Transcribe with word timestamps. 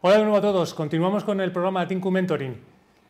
Hola 0.00 0.18
de 0.18 0.22
nuevo 0.22 0.36
a 0.36 0.40
todos. 0.40 0.74
Continuamos 0.74 1.24
con 1.24 1.40
el 1.40 1.50
programa 1.50 1.88
Tinku 1.88 2.12
Mentoring. 2.12 2.56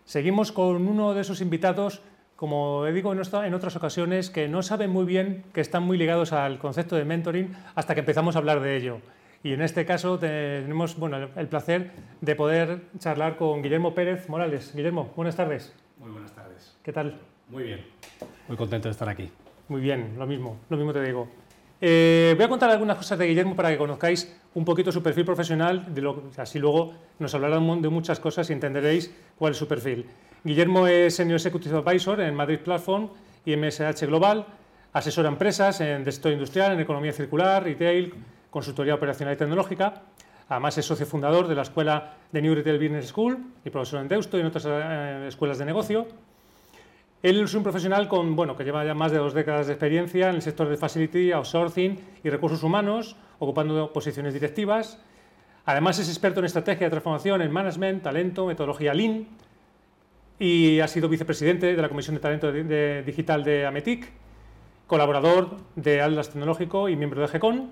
Seguimos 0.06 0.52
con 0.52 0.88
uno 0.88 1.12
de 1.12 1.20
esos 1.20 1.42
invitados, 1.42 2.00
como 2.34 2.86
digo 2.86 3.12
en 3.12 3.54
otras 3.54 3.76
ocasiones, 3.76 4.30
que 4.30 4.48
no 4.48 4.62
saben 4.62 4.88
muy 4.88 5.04
bien 5.04 5.44
que 5.52 5.60
están 5.60 5.82
muy 5.82 5.98
ligados 5.98 6.32
al 6.32 6.58
concepto 6.58 6.96
de 6.96 7.04
mentoring 7.04 7.54
hasta 7.74 7.92
que 7.92 8.00
empezamos 8.00 8.36
a 8.36 8.38
hablar 8.38 8.60
de 8.60 8.78
ello. 8.78 9.02
Y 9.42 9.52
en 9.52 9.60
este 9.60 9.84
caso 9.84 10.18
tenemos 10.18 10.98
bueno, 10.98 11.28
el 11.36 11.48
placer 11.48 11.90
de 12.22 12.34
poder 12.34 12.80
charlar 12.98 13.36
con 13.36 13.60
Guillermo 13.60 13.94
Pérez 13.94 14.26
Morales. 14.30 14.74
Guillermo, 14.74 15.12
buenas 15.14 15.36
tardes. 15.36 15.74
Muy 15.98 16.10
buenas 16.10 16.32
tardes. 16.32 16.74
¿Qué 16.82 16.94
tal? 16.94 17.20
Muy 17.50 17.64
bien. 17.64 17.84
Muy 18.48 18.56
contento 18.56 18.88
de 18.88 18.92
estar 18.92 19.10
aquí. 19.10 19.30
Muy 19.68 19.82
bien, 19.82 20.14
lo 20.16 20.26
mismo, 20.26 20.56
lo 20.70 20.78
mismo 20.78 20.94
te 20.94 21.02
digo. 21.02 21.28
Eh, 21.80 22.34
voy 22.36 22.44
a 22.44 22.48
contar 22.48 22.70
algunas 22.70 22.96
cosas 22.96 23.18
de 23.18 23.26
Guillermo 23.26 23.54
para 23.54 23.70
que 23.70 23.78
conozcáis 23.78 24.34
un 24.54 24.64
poquito 24.64 24.90
su 24.90 25.00
perfil 25.02 25.24
profesional, 25.24 25.86
así 26.36 26.58
luego 26.58 26.92
nos 27.20 27.32
hablará 27.34 27.60
de 27.60 27.88
muchas 27.88 28.18
cosas 28.18 28.50
y 28.50 28.52
entenderéis 28.52 29.14
cuál 29.38 29.52
es 29.52 29.58
su 29.58 29.68
perfil. 29.68 30.04
Guillermo 30.42 30.88
es 30.88 31.14
Senior 31.14 31.36
Executive 31.36 31.78
Advisor 31.78 32.20
en 32.20 32.34
Madrid 32.34 32.58
Platform 32.58 33.08
y 33.44 33.56
MSH 33.56 34.06
Global, 34.06 34.44
asesora 34.92 35.28
a 35.28 35.32
empresas 35.32 35.80
en 35.80 36.04
sector 36.04 36.32
industrial, 36.32 36.72
en 36.72 36.80
economía 36.80 37.12
circular, 37.12 37.62
retail, 37.62 38.12
consultoría 38.50 38.94
operacional 38.94 39.34
y 39.34 39.36
tecnológica. 39.36 40.02
Además 40.48 40.78
es 40.78 40.86
socio 40.86 41.06
fundador 41.06 41.46
de 41.46 41.54
la 41.54 41.62
Escuela 41.62 42.14
de 42.32 42.42
New 42.42 42.54
Retail 42.54 42.78
Business 42.78 43.08
School 43.08 43.38
y 43.64 43.70
profesor 43.70 44.00
en 44.00 44.08
Deusto 44.08 44.36
y 44.36 44.40
en 44.40 44.46
otras 44.46 44.64
eh, 44.66 45.26
escuelas 45.28 45.58
de 45.58 45.66
negocio. 45.66 46.06
Él 47.20 47.40
es 47.40 47.52
un 47.54 47.64
profesional 47.64 48.06
con, 48.06 48.36
bueno, 48.36 48.56
que 48.56 48.62
lleva 48.62 48.84
ya 48.84 48.94
más 48.94 49.10
de 49.10 49.18
dos 49.18 49.34
décadas 49.34 49.66
de 49.66 49.72
experiencia 49.72 50.28
en 50.28 50.36
el 50.36 50.42
sector 50.42 50.68
de 50.68 50.76
facility, 50.76 51.32
outsourcing 51.32 51.98
y 52.22 52.30
recursos 52.30 52.62
humanos, 52.62 53.16
ocupando 53.40 53.92
posiciones 53.92 54.34
directivas. 54.34 55.02
Además 55.64 55.98
es 55.98 56.08
experto 56.08 56.38
en 56.38 56.46
estrategia 56.46 56.86
de 56.86 56.90
transformación, 56.90 57.42
en 57.42 57.50
management, 57.50 58.04
talento, 58.04 58.46
metodología 58.46 58.94
Lean 58.94 59.26
y 60.38 60.78
ha 60.78 60.86
sido 60.86 61.08
vicepresidente 61.08 61.74
de 61.74 61.82
la 61.82 61.88
Comisión 61.88 62.14
de 62.14 62.20
Talento 62.20 62.52
Digital 62.52 63.42
de 63.42 63.66
Ametic, 63.66 64.12
colaborador 64.86 65.56
de 65.74 66.00
Atlas 66.00 66.30
Tecnológico 66.30 66.88
y 66.88 66.94
miembro 66.94 67.20
de 67.20 67.26
GECON. 67.26 67.70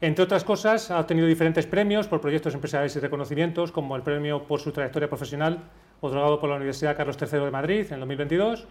Entre 0.00 0.24
otras 0.24 0.44
cosas, 0.44 0.92
ha 0.92 1.00
obtenido 1.00 1.26
diferentes 1.26 1.66
premios 1.66 2.06
por 2.06 2.20
proyectos 2.20 2.54
empresariales 2.54 2.94
y 2.94 3.00
reconocimientos, 3.00 3.72
como 3.72 3.96
el 3.96 4.02
premio 4.02 4.44
por 4.44 4.60
su 4.60 4.70
trayectoria 4.70 5.08
profesional 5.08 5.64
otorgado 6.00 6.40
por 6.40 6.48
la 6.48 6.56
Universidad 6.56 6.96
Carlos 6.96 7.16
III 7.20 7.40
de 7.40 7.50
Madrid 7.50 7.86
en 7.88 7.94
el 7.94 8.00
2022. 8.00 8.66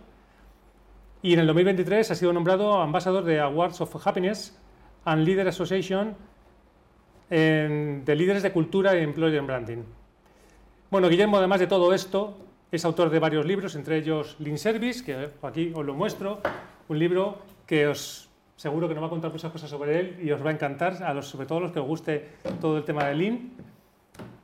Y 1.22 1.34
en 1.34 1.40
el 1.40 1.48
2023 1.48 2.12
ha 2.12 2.16
sido 2.16 2.34
nombrado 2.34 2.82
ambasador 2.82 3.24
de 3.24 3.40
Awards 3.40 3.82
of 3.82 4.08
Happiness 4.08 4.58
and 5.06 5.26
Leader 5.26 5.48
Association 5.48 6.16
de 7.30 8.16
líderes 8.16 8.42
de 8.42 8.52
cultura 8.52 8.98
y 8.98 9.04
employer 9.04 9.42
branding. 9.44 9.84
Bueno, 10.90 11.10
Guillermo, 11.10 11.38
además 11.38 11.60
de 11.60 11.68
todo 11.68 11.94
esto, 11.94 12.38
es 12.72 12.84
autor 12.86 13.12
de 13.12 13.20
varios 13.20 13.46
libros, 13.46 13.76
entre 13.76 13.98
ellos 13.98 14.36
Lean 14.40 14.58
Service, 14.58 15.04
que 15.04 15.30
aquí 15.44 15.72
os 15.76 15.86
lo 15.86 15.94
muestro, 15.94 16.40
un 16.88 16.98
libro 16.98 17.40
que 17.68 17.88
os 17.88 18.30
seguro 18.56 18.88
que 18.88 18.94
nos 18.94 19.04
va 19.04 19.08
a 19.08 19.10
contar 19.10 19.32
muchas 19.32 19.52
cosas 19.52 19.70
sobre 19.70 20.00
él 20.00 20.20
y 20.22 20.32
os 20.32 20.44
va 20.44 20.50
a 20.50 20.54
encantar, 20.54 21.02
a 21.04 21.14
los, 21.14 21.28
sobre 21.28 21.46
todo 21.46 21.60
a 21.60 21.62
los 21.62 21.72
que 21.72 21.80
os 21.80 21.88
guste 21.88 22.30
todo 22.60 22.78
el 22.78 22.84
tema 22.84 23.06
de 23.06 23.16
Lean. 23.16 23.52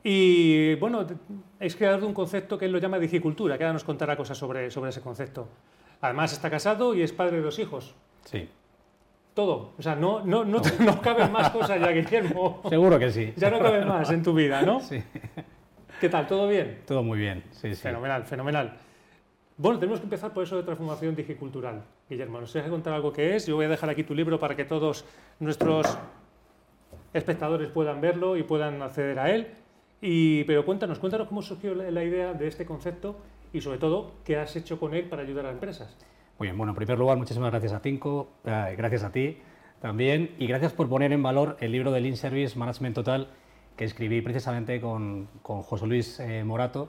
Y 0.08 0.76
bueno, 0.76 1.04
es 1.58 1.74
creador 1.74 1.98
de 1.98 2.06
un 2.06 2.14
concepto 2.14 2.56
que 2.56 2.66
él 2.66 2.70
lo 2.70 2.78
llama 2.78 2.96
digicultura, 3.00 3.58
que 3.58 3.64
ahora 3.64 3.72
nos 3.72 3.82
contará 3.82 4.16
cosas 4.16 4.38
sobre, 4.38 4.70
sobre 4.70 4.90
ese 4.90 5.00
concepto. 5.00 5.48
Además 6.00 6.32
está 6.32 6.48
casado 6.48 6.94
y 6.94 7.02
es 7.02 7.12
padre 7.12 7.38
de 7.38 7.42
dos 7.42 7.58
hijos. 7.58 7.92
Sí. 8.24 8.48
Todo. 9.34 9.72
O 9.76 9.82
sea, 9.82 9.96
no, 9.96 10.24
no, 10.24 10.44
no, 10.44 10.62
no 10.78 11.02
caben 11.02 11.32
más 11.32 11.50
cosas 11.50 11.80
ya, 11.80 11.90
Guillermo. 11.90 12.62
Seguro 12.68 13.00
que 13.00 13.10
sí. 13.10 13.34
Ya 13.36 13.50
no 13.50 13.58
caben 13.58 13.88
más 13.88 14.08
en 14.12 14.22
tu 14.22 14.32
vida, 14.32 14.62
¿no? 14.62 14.78
Sí. 14.78 15.02
¿Qué 16.00 16.08
tal? 16.08 16.28
¿Todo 16.28 16.46
bien? 16.46 16.82
Todo 16.86 17.02
muy 17.02 17.18
bien, 17.18 17.42
sí, 17.50 17.74
sí. 17.74 17.82
Fenomenal, 17.82 18.22
fenomenal. 18.26 18.76
Bueno, 19.56 19.80
tenemos 19.80 19.98
que 19.98 20.04
empezar 20.04 20.32
por 20.32 20.44
eso 20.44 20.56
de 20.56 20.62
transformación 20.62 21.16
digicultural. 21.16 21.82
Guillermo, 22.08 22.40
nos 22.40 22.52
dejas 22.52 22.70
contar 22.70 22.92
algo 22.92 23.12
que 23.12 23.34
es. 23.34 23.44
Yo 23.48 23.56
voy 23.56 23.64
a 23.64 23.68
dejar 23.70 23.90
aquí 23.90 24.04
tu 24.04 24.14
libro 24.14 24.38
para 24.38 24.54
que 24.54 24.64
todos 24.64 25.04
nuestros 25.40 25.98
espectadores 27.12 27.70
puedan 27.70 28.00
verlo 28.00 28.36
y 28.36 28.44
puedan 28.44 28.80
acceder 28.82 29.18
a 29.18 29.34
él. 29.34 29.48
Y, 30.00 30.44
pero 30.44 30.64
cuéntanos, 30.64 30.98
cuéntanos 30.98 31.28
cómo 31.28 31.42
surgió 31.42 31.74
la 31.74 32.04
idea 32.04 32.34
de 32.34 32.48
este 32.48 32.66
concepto 32.66 33.16
y 33.52 33.60
sobre 33.60 33.78
todo 33.78 34.12
qué 34.24 34.36
has 34.36 34.54
hecho 34.56 34.78
con 34.78 34.94
él 34.94 35.04
para 35.04 35.22
ayudar 35.22 35.46
a 35.46 35.50
empresas. 35.50 35.96
Muy 36.38 36.48
bien, 36.48 36.58
bueno, 36.58 36.72
en 36.72 36.76
primer 36.76 36.98
lugar, 36.98 37.16
muchísimas 37.16 37.50
gracias 37.50 37.72
a 37.72 37.80
Tinko, 37.80 38.28
eh, 38.44 38.74
gracias 38.76 39.04
a 39.04 39.10
ti 39.10 39.38
también 39.80 40.34
y 40.38 40.46
gracias 40.46 40.72
por 40.72 40.88
poner 40.88 41.12
en 41.12 41.22
valor 41.22 41.56
el 41.60 41.72
libro 41.72 41.92
de 41.92 42.00
Lean 42.00 42.16
Service 42.16 42.58
Management 42.58 42.94
Total 42.94 43.28
que 43.76 43.84
escribí 43.84 44.20
precisamente 44.22 44.80
con, 44.80 45.28
con 45.42 45.62
José 45.62 45.86
Luis 45.86 46.20
eh, 46.20 46.44
Morato. 46.44 46.88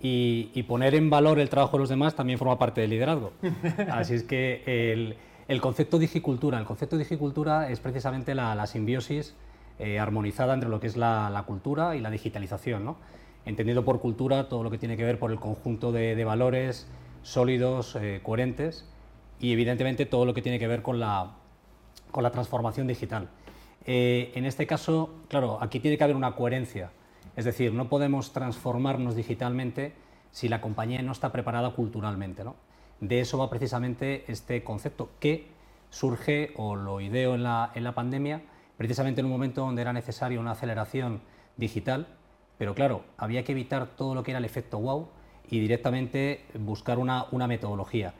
Y, 0.00 0.50
y, 0.54 0.64
poner 0.64 0.96
en 0.96 1.08
valor 1.08 1.38
el 1.38 1.48
trabajo 1.48 1.76
de 1.76 1.82
los 1.82 1.88
demás 1.88 2.16
también 2.16 2.36
forma 2.36 2.58
parte 2.58 2.80
del 2.80 2.90
liderazgo. 2.90 3.32
Así 3.90 4.14
es 4.14 4.24
que 4.24 4.62
el, 4.66 5.16
el 5.46 5.60
concepto 5.60 5.98
de 5.98 6.02
digicultura, 6.02 6.58
el 6.58 6.64
concepto 6.64 6.96
de 6.96 7.04
digicultura 7.04 7.70
es 7.70 7.78
precisamente 7.78 8.34
la, 8.34 8.56
la 8.56 8.66
simbiosis 8.66 9.34
eh, 9.78 9.98
armonizada 9.98 10.54
entre 10.54 10.68
lo 10.68 10.80
que 10.80 10.86
es 10.86 10.96
la, 10.96 11.42
cultura 11.46 11.96
y 11.96 12.00
la 12.00 12.10
digitalización, 12.10 12.84
¿no? 12.84 12.96
entendiendo 13.44 13.84
por 13.84 14.00
cultura 14.00 14.48
todo 14.48 14.62
lo 14.62 14.70
que 14.70 14.78
tiene 14.78 14.96
que 14.96 15.04
ver 15.04 15.18
por 15.18 15.30
el 15.30 15.40
conjunto 15.40 15.92
de, 15.92 16.24
valores 16.24 16.86
sólidos, 17.22 17.96
eh, 17.96 18.20
coherentes 18.22 18.88
y 19.40 19.52
evidentemente 19.52 20.06
todo 20.06 20.24
lo 20.24 20.34
que 20.34 20.42
tiene 20.42 20.58
que 20.58 20.68
ver 20.68 20.82
con 20.82 21.00
la, 21.00 21.32
con 22.10 22.22
la 22.22 22.30
transformación 22.30 22.86
digital. 22.86 23.28
Eh, 23.86 24.32
en 24.34 24.46
este 24.46 24.66
caso, 24.66 25.10
claro, 25.28 25.58
aquí 25.60 25.80
tiene 25.80 25.98
que 25.98 26.04
haber 26.04 26.16
una 26.16 26.36
coherencia, 26.36 26.90
es 27.36 27.44
decir, 27.44 27.72
no 27.72 27.88
podemos 27.88 28.32
transformarnos 28.32 29.16
digitalmente 29.16 29.92
si 30.30 30.48
la 30.48 30.60
compañía 30.60 31.02
no 31.02 31.12
está 31.12 31.32
preparada 31.32 31.70
culturalmente. 31.70 32.44
De 33.00 33.20
eso 33.20 33.38
va 33.38 33.50
precisamente 33.50 34.24
este 34.28 34.62
concepto 34.64 35.10
que 35.20 35.48
surge 35.90 36.52
o 36.56 36.76
lo 36.76 37.00
ideo 37.00 37.34
en 37.34 37.42
la, 37.42 37.70
en 37.74 37.84
la 37.84 37.94
pandemia 37.94 38.42
precisamente 38.76 39.20
en 39.20 39.26
un 39.26 39.32
momento 39.32 39.62
donde 39.62 39.82
era 39.82 39.92
necesaria 39.92 40.40
una 40.40 40.52
aceleración 40.52 41.20
digital, 41.56 42.06
pero 42.58 42.74
claro, 42.74 43.04
había 43.16 43.44
que 43.44 43.52
evitar 43.52 43.86
todo 43.96 44.14
lo 44.14 44.22
que 44.22 44.32
era 44.32 44.38
el 44.38 44.44
efecto 44.44 44.78
wow 44.78 45.08
y 45.50 45.60
directamente 45.60 46.44
buscar 46.58 46.98
una, 46.98 47.26
metodología. 47.46 48.14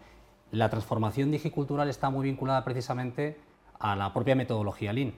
La 0.50 0.68
transformación 0.68 1.30
digicultural 1.30 1.88
está 1.88 2.10
muy 2.10 2.26
vinculada 2.26 2.64
precisamente 2.64 3.38
a 3.78 3.96
la 3.96 4.12
propia 4.12 4.34
metodología 4.34 4.92
Lean. 4.92 5.14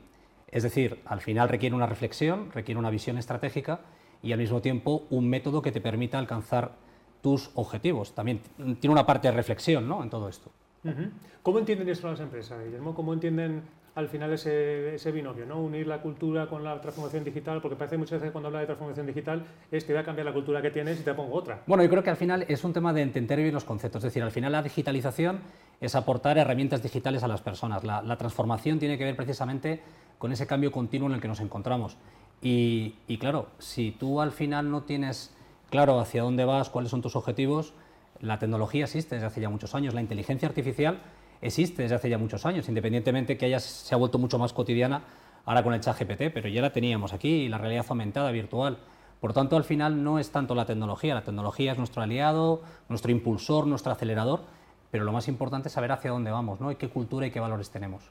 Es 0.49 0.63
decir, 0.63 1.01
al 1.05 1.21
final 1.21 1.49
requiere 1.49 1.75
una 1.75 1.87
reflexión, 1.87 2.51
requiere 2.53 2.79
una 2.79 2.91
visión 2.91 3.19
estratégica 3.19 3.81
y 4.23 4.33
al 4.33 4.39
mismo 4.39 4.63
tiempo 4.63 5.07
un 5.11 5.29
método 5.29 5.61
que 5.61 5.73
te 5.73 5.81
permita 5.81 6.19
alcanzar 6.19 6.73
tus 7.21 7.51
objetivos. 7.55 8.15
También 8.15 8.41
tiene 8.81 8.93
una 8.93 9.05
parte 9.05 9.29
de 9.29 9.35
reflexión 9.35 9.89
¿no? 9.89 10.03
en 10.03 10.11
todo 10.11 10.29
esto. 10.29 10.51
¿Cómo 11.43 11.59
entienden 11.59 11.89
esto 11.89 12.09
las 12.09 12.21
empresas, 12.21 12.63
Guillermo? 12.65 12.95
¿Cómo 12.95 13.13
entienden 13.13 13.63
al 13.97 14.09
final 14.09 14.31
ese, 14.31 14.95
ese, 14.95 15.11
binomio, 15.11 15.47
¿no? 15.47 15.59
unir 15.59 15.87
la 15.87 16.03
cultura 16.03 16.47
con 16.47 16.63
la 16.63 16.79
transformación 16.83 17.25
digital, 17.25 17.63
porque 17.63 17.77
parece 17.77 17.97
muchas 17.97 18.21
veces 18.21 18.31
cuando 18.31 18.49
habla 18.49 18.61
de 18.61 18.67
transformación 18.67 19.07
digital 19.07 19.47
es 19.73 19.85
que 19.85 19.95
voy 19.95 20.03
a 20.03 20.05
cambiar 20.05 20.27
la 20.27 20.35
cultura 20.35 20.61
que 20.61 20.71
tienes 20.71 21.01
y 21.01 21.03
te 21.03 21.15
pongo 21.15 21.35
otra. 21.35 21.63
Bueno, 21.67 21.83
yo 21.83 21.89
creo 21.89 22.03
que 22.03 22.11
al 22.11 22.19
final 22.19 22.45
es 22.47 22.63
un 22.63 22.75
tema 22.75 22.93
de 22.93 23.01
entender 23.01 23.41
bien 23.41 23.55
los 23.55 23.65
conceptos, 23.65 24.01
es 24.01 24.13
decir, 24.13 24.23
al 24.23 24.31
final 24.31 24.53
la 24.53 24.63
digitalización 24.63 25.41
es 25.81 25.95
aportar 25.95 26.37
herramientas 26.37 26.83
digitales 26.83 27.23
a 27.23 27.29
las 27.29 27.41
personas, 27.41 27.85
la, 27.85 28.17
transformación 28.19 28.79
tiene 28.79 28.99
que 28.99 29.05
ver 29.05 29.17
precisamente 29.17 29.81
con 30.19 30.31
ese 30.31 30.47
cambio 30.47 30.71
continuo 30.71 31.09
en 31.09 31.15
el 31.15 31.21
que 31.23 31.29
nos 31.29 31.41
encontramos. 31.41 31.97
Y, 32.43 32.97
y 33.09 33.17
claro, 33.17 33.47
si 33.59 33.93
tú 33.93 34.21
al 34.21 34.33
final 34.33 34.71
no 34.71 34.83
tienes 34.83 35.35
claro 35.71 36.01
hacia 36.01 36.23
dónde 36.23 36.45
vas, 36.45 36.69
cuáles 36.69 36.91
son 36.91 37.01
tus 37.01 37.17
objetivos, 37.17 37.73
la 38.21 38.39
tecnología 38.39 38.85
existe 38.85 39.15
desde 39.15 39.27
hace 39.27 39.41
ya 39.41 39.49
muchos 39.49 39.75
años, 39.75 39.95
la 39.95 40.03
inteligencia 40.03 40.49
artificial 40.49 41.01
existe 41.41 41.83
desde 41.83 41.97
hace 41.97 42.09
ya 42.09 42.19
muchos 42.19 42.47
años, 42.47 42.69
independientemente 42.69 43.37
que 43.37 43.47
haya, 43.47 43.61
se 43.61 43.95
ha 43.95 43.99
vuelto 43.99 44.19
mucho 44.19 44.39
más 44.39 44.53
cotidiana 44.53 45.03
ahora 45.45 45.63
con 45.63 45.75
el 45.75 45.81
chat 45.81 45.99
GPT, 45.99 46.33
pero 46.33 46.49
ya 46.49 46.61
la 46.61 46.71
teníamos 46.71 47.13
aquí, 47.13 47.49
la 47.49 47.59
realidad 47.59 47.87
aumentada, 47.89 48.31
virtual. 48.31 48.79
Por 49.21 49.33
tanto, 49.33 49.57
al 49.57 49.65
final 49.65 50.03
no 50.03 50.19
es 50.19 50.31
tanto 50.31 50.55
la 50.55 50.67
tecnología, 50.67 51.15
la 51.15 51.23
tecnología 51.23 51.73
es 51.73 51.79
nuestro 51.79 52.03
aliado, 52.03 52.63
nuestro 52.89 53.11
impulsor, 53.11 53.67
nuestro 53.67 53.93
acelerador, 53.93 54.43
pero 54.91 55.05
lo 55.05 55.13
más 55.13 55.29
importante 55.29 55.69
es 55.69 55.75
saber 55.75 55.93
hacia 55.93 56.11
dónde 56.11 56.31
vamos, 56.31 56.61
¿no? 56.61 56.71
Y 56.71 56.77
qué 56.77 56.89
cultura 56.89 57.27
y 57.27 57.31
qué 57.31 57.41
valores 57.41 57.71
tenemos. 57.71 58.11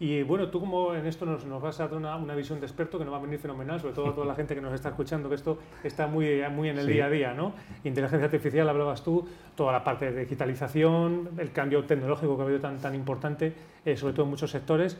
Y 0.00 0.24
bueno, 0.24 0.48
tú 0.48 0.58
como 0.58 0.92
en 0.94 1.06
esto 1.06 1.24
nos, 1.24 1.44
nos 1.44 1.62
vas 1.62 1.78
a 1.78 1.86
dar 1.86 1.96
una, 1.96 2.16
una, 2.16 2.34
visión 2.34 2.58
de 2.58 2.66
experto 2.66 2.98
que 2.98 3.04
nos 3.04 3.14
va 3.14 3.18
a 3.18 3.20
venir 3.22 3.38
fenomenal, 3.38 3.80
sobre 3.80 3.94
todo 3.94 4.08
a 4.08 4.14
toda 4.14 4.26
la 4.26 4.34
gente 4.34 4.54
que 4.54 4.60
nos 4.60 4.74
está 4.74 4.88
escuchando, 4.88 5.28
que 5.28 5.36
esto 5.36 5.58
está 5.84 6.08
muy, 6.08 6.42
muy 6.50 6.68
en 6.68 6.78
el 6.78 6.86
día 6.86 7.06
a 7.06 7.10
día, 7.10 7.32
¿no? 7.32 7.52
Inteligencia 7.84 8.24
artificial, 8.24 8.68
hablabas 8.68 9.04
tú, 9.04 9.26
toda 9.54 9.72
la 9.72 9.84
parte 9.84 10.10
de 10.10 10.22
digitalización, 10.22 11.30
el 11.38 11.52
cambio 11.52 11.84
tecnológico 11.84 12.36
que 12.36 12.42
ha 12.42 12.44
habido 12.44 12.60
tan, 12.60 12.78
tan 12.78 12.94
importante, 12.96 13.54
eh, 13.84 13.96
sobre 13.96 14.14
todo 14.14 14.24
en 14.24 14.30
muchos 14.30 14.50
sectores. 14.50 14.98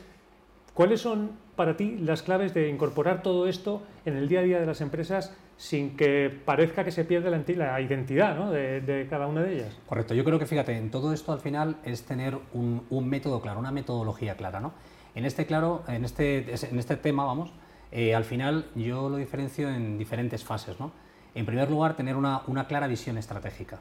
¿Cuáles 0.74 1.00
son 1.00 1.30
para 1.56 1.76
ti 1.76 1.96
las 1.98 2.22
claves 2.22 2.52
de 2.52 2.68
incorporar 2.68 3.22
todo 3.22 3.46
esto 3.46 3.82
en 4.04 4.16
el 4.16 4.28
día 4.28 4.40
a 4.40 4.42
día 4.42 4.60
de 4.60 4.66
las 4.66 4.80
empresas 4.80 5.32
sin 5.56 5.96
que 5.96 6.36
parezca 6.44 6.84
que 6.84 6.90
se 6.90 7.04
pierde 7.04 7.30
la, 7.30 7.40
la 7.56 7.80
identidad 7.80 8.36
¿no? 8.36 8.50
de, 8.50 9.06
cada 9.08 9.28
una 9.28 9.42
de 9.42 9.54
ellas? 9.54 9.78
Correcto, 9.86 10.14
yo 10.14 10.24
creo 10.24 10.38
que 10.38 10.46
fíjate, 10.46 10.76
en 10.76 10.90
todo 10.90 11.12
esto 11.12 11.32
al 11.32 11.40
final 11.40 11.76
es 11.84 12.04
tener 12.04 12.36
un, 12.52 13.08
método 13.08 13.40
claro, 13.40 13.60
una 13.60 13.70
metodología 13.70 14.36
clara. 14.36 14.58
¿no? 14.58 14.72
En 15.14 15.24
este, 15.24 15.46
claro, 15.46 15.84
en 15.86 16.04
este, 16.04 16.54
en 16.68 16.78
este 16.78 16.96
tema, 16.96 17.24
vamos, 17.24 17.52
Eh, 17.92 18.12
al 18.12 18.24
final 18.24 18.66
yo 18.74 19.08
lo 19.08 19.16
diferencio 19.16 19.68
en 19.68 19.96
diferentes 19.96 20.42
fases. 20.42 20.80
¿no? 20.80 20.90
En 21.36 21.46
primer 21.46 21.70
lugar, 21.70 21.94
tener 21.94 22.16
una, 22.16 22.42
una 22.48 22.66
clara 22.66 22.88
visión 22.88 23.16
estratégica. 23.18 23.78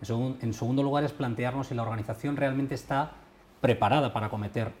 En, 0.00 0.54
segundo 0.54 0.82
lugar, 0.82 1.04
es 1.04 1.12
plantearnos 1.12 1.66
si 1.66 1.74
la 1.74 1.82
organización 1.82 2.36
realmente 2.36 2.74
está 2.74 3.12
preparada 3.60 4.14
para 4.14 4.30
cometer 4.30 4.72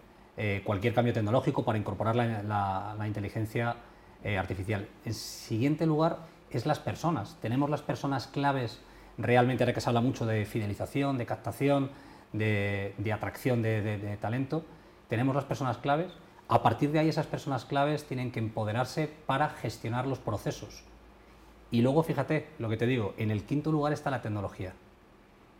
eh, 0.42 0.62
cualquier 0.64 0.94
cambio 0.94 1.12
tecnológico, 1.12 1.66
para 1.66 1.76
incorporar 1.76 2.16
la, 2.16 2.94
la, 2.96 3.06
inteligencia 3.06 3.76
eh, 4.24 4.38
artificial. 4.38 4.88
En 5.04 5.12
siguiente 5.12 5.84
lugar, 5.84 6.20
es 6.50 6.64
las 6.64 6.78
personas. 6.78 7.36
Tenemos 7.42 7.68
las 7.68 7.82
personas 7.82 8.26
claves 8.26 8.80
realmente, 9.18 9.64
ahora 9.64 9.74
que 9.74 9.82
se 9.82 9.90
habla 9.90 10.00
mucho 10.00 10.24
de 10.24 10.46
fidelización, 10.46 11.18
de 11.18 11.26
captación, 11.26 11.90
de, 12.32 13.12
atracción 13.12 13.60
de, 13.60 14.16
talento, 14.18 14.64
tenemos 15.10 15.34
las 15.34 15.44
personas 15.44 15.76
claves. 15.76 16.10
A 16.48 16.62
partir 16.62 16.90
de 16.90 17.00
ahí, 17.00 17.10
esas 17.10 17.26
personas 17.26 17.66
claves 17.66 18.04
tienen 18.04 18.32
que 18.32 18.38
empoderarse 18.38 19.10
para 19.26 19.50
gestionar 19.50 20.06
los 20.06 20.20
procesos. 20.20 20.84
Y 21.70 21.82
luego, 21.82 22.02
fíjate, 22.02 22.48
lo 22.58 22.70
que 22.70 22.78
te 22.78 22.86
digo, 22.86 23.12
en 23.18 23.30
el 23.30 23.44
quinto 23.44 23.70
lugar 23.70 23.92
está 23.92 24.10
la 24.10 24.22
tecnología. 24.22 24.72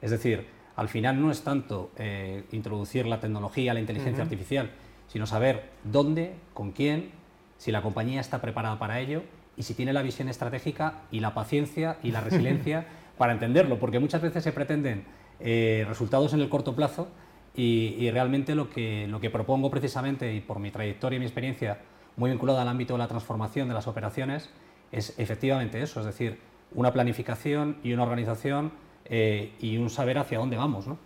Es 0.00 0.10
decir, 0.10 0.48
al 0.76 0.88
final 0.88 1.20
no 1.20 1.30
es 1.30 1.42
tanto 1.42 1.90
eh, 1.96 2.44
introducir 2.52 3.06
la 3.06 3.20
tecnología, 3.20 3.74
la 3.74 3.80
inteligencia 3.80 4.22
artificial, 4.22 4.70
sino 5.08 5.26
saber 5.26 5.70
dónde, 5.84 6.34
con 6.54 6.72
quién, 6.72 7.10
si 7.58 7.72
la 7.72 7.82
compañía 7.82 8.20
está 8.20 8.40
preparada 8.40 8.78
para 8.78 9.00
ello 9.00 9.22
y 9.56 9.64
si 9.64 9.74
tiene 9.74 9.92
la 9.92 10.02
visión 10.02 10.28
estratégica 10.28 11.02
y 11.10 11.20
la 11.20 11.34
paciencia 11.34 11.98
y 12.02 12.12
la 12.12 12.20
resiliencia 12.22 12.86
para 13.18 13.32
entenderlo, 13.32 13.78
porque 13.78 13.98
muchas 13.98 14.22
veces 14.22 14.42
se 14.42 14.52
pretenden 14.52 15.04
eh, 15.40 15.84
resultados 15.88 16.32
en 16.32 16.40
el 16.40 16.48
corto 16.48 16.74
plazo 16.74 17.08
y, 17.54 18.10
realmente 18.10 18.54
lo 18.54 18.70
que, 18.70 19.06
lo 19.08 19.20
que 19.20 19.28
propongo 19.28 19.70
precisamente, 19.70 20.34
y 20.34 20.40
por 20.40 20.60
mi 20.60 20.70
trayectoria 20.70 21.16
y 21.16 21.20
mi 21.20 21.26
experiencia 21.26 21.78
muy 22.16 22.30
vinculada 22.30 22.62
al 22.62 22.68
ámbito 22.68 22.94
de 22.94 22.98
la 22.98 23.08
transformación 23.08 23.68
de 23.68 23.74
las 23.74 23.86
operaciones, 23.86 24.50
es 24.92 25.18
efectivamente 25.18 25.82
eso, 25.82 26.00
es 26.00 26.06
decir, 26.06 26.38
una 26.72 26.92
planificación 26.92 27.76
y 27.82 27.92
una 27.92 28.04
organización 28.04 28.72
eh, 29.04 29.52
y 29.60 29.76
un 29.78 29.90
saber 29.90 30.18
hacia 30.18 30.38
dónde 30.38 30.56
vamos. 30.56 30.86
¿no? 30.86 30.98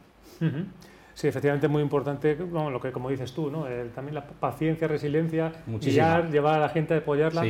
Sí, 1.14 1.28
efectivamente 1.28 1.66
es 1.66 1.72
muy 1.72 1.82
importante, 1.82 2.36
lo 2.36 2.80
que 2.80 2.90
como 2.90 3.08
dices 3.08 3.32
tú, 3.32 3.50
¿no? 3.50 3.66
también 3.94 4.14
la 4.14 4.26
paciencia, 4.26 4.88
resiliencia, 4.88 5.52
guiar, 5.66 6.30
llevar 6.30 6.56
a 6.56 6.58
la 6.58 6.68
gente 6.68 6.94
a 6.94 6.98
apoyarla. 6.98 7.44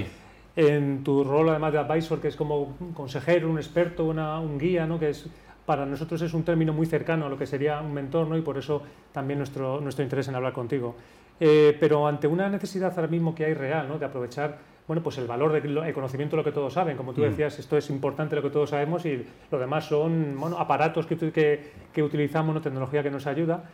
En 0.57 1.03
tu 1.03 1.25
rol 1.25 1.49
además 1.49 1.73
de 1.73 1.79
advisor, 1.81 2.21
que 2.21 2.29
es 2.29 2.37
como 2.37 2.77
un 2.79 2.93
consejero, 2.93 3.51
un 3.51 3.57
experto, 3.57 4.05
una, 4.05 4.39
un 4.39 4.59
guía, 4.59 4.87
¿no? 4.87 5.01
que 5.01 5.11
es 5.11 5.27
para 5.67 5.87
nosotros 5.87 6.21
es 6.23 6.35
un 6.35 6.45
término 6.45 6.73
muy 6.73 6.87
cercano 6.87 7.27
a 7.27 7.29
lo 7.29 7.39
que 7.39 7.47
sería 7.47 7.81
un 7.81 7.93
mentor, 7.93 8.27
¿no? 8.27 8.37
y 8.37 8.43
por 8.43 8.59
eso 8.59 8.83
también 9.13 9.39
nuestro, 9.39 9.81
nuestro 9.81 10.03
interés 10.03 10.29
en 10.29 10.35
hablar 10.35 10.53
contigo. 10.53 10.95
Eh, 11.41 11.77
pero 11.81 12.07
ante 12.07 12.27
una 12.27 12.49
necesidad 12.49 12.93
ahora 12.95 13.09
mismo 13.09 13.35
que 13.35 13.45
hay 13.45 13.55
real, 13.55 13.89
¿no? 13.89 13.99
de 13.99 14.07
aprovechar 14.07 14.75
bueno, 14.87 15.03
pues 15.03 15.17
el 15.17 15.27
valor 15.27 15.53
del 15.53 15.95
conocimiento 15.95 16.37
de 16.37 16.43
lo 16.43 16.45
que 16.45 16.53
todos 16.53 16.75
saben. 16.75 16.97
Como 16.97 17.15
tú 17.15 17.23
mm. 17.23 17.25
decías, 17.25 17.59
esto 17.59 17.77
es 17.77 17.89
importante 17.89 18.37
lo 18.37 18.43
que 18.43 18.51
todos 18.51 18.71
sabemos 18.71 19.07
y 19.07 19.25
lo 19.51 19.59
demás 19.59 19.87
son 19.87 20.37
bueno, 20.39 20.59
aparatos 20.59 21.07
que, 21.07 21.17
que, 21.17 21.73
que 21.93 22.03
utilizamos, 22.03 22.61
tecnología 22.63 23.03
que 23.03 23.11
nos 23.11 23.27
ayuda. 23.27 23.65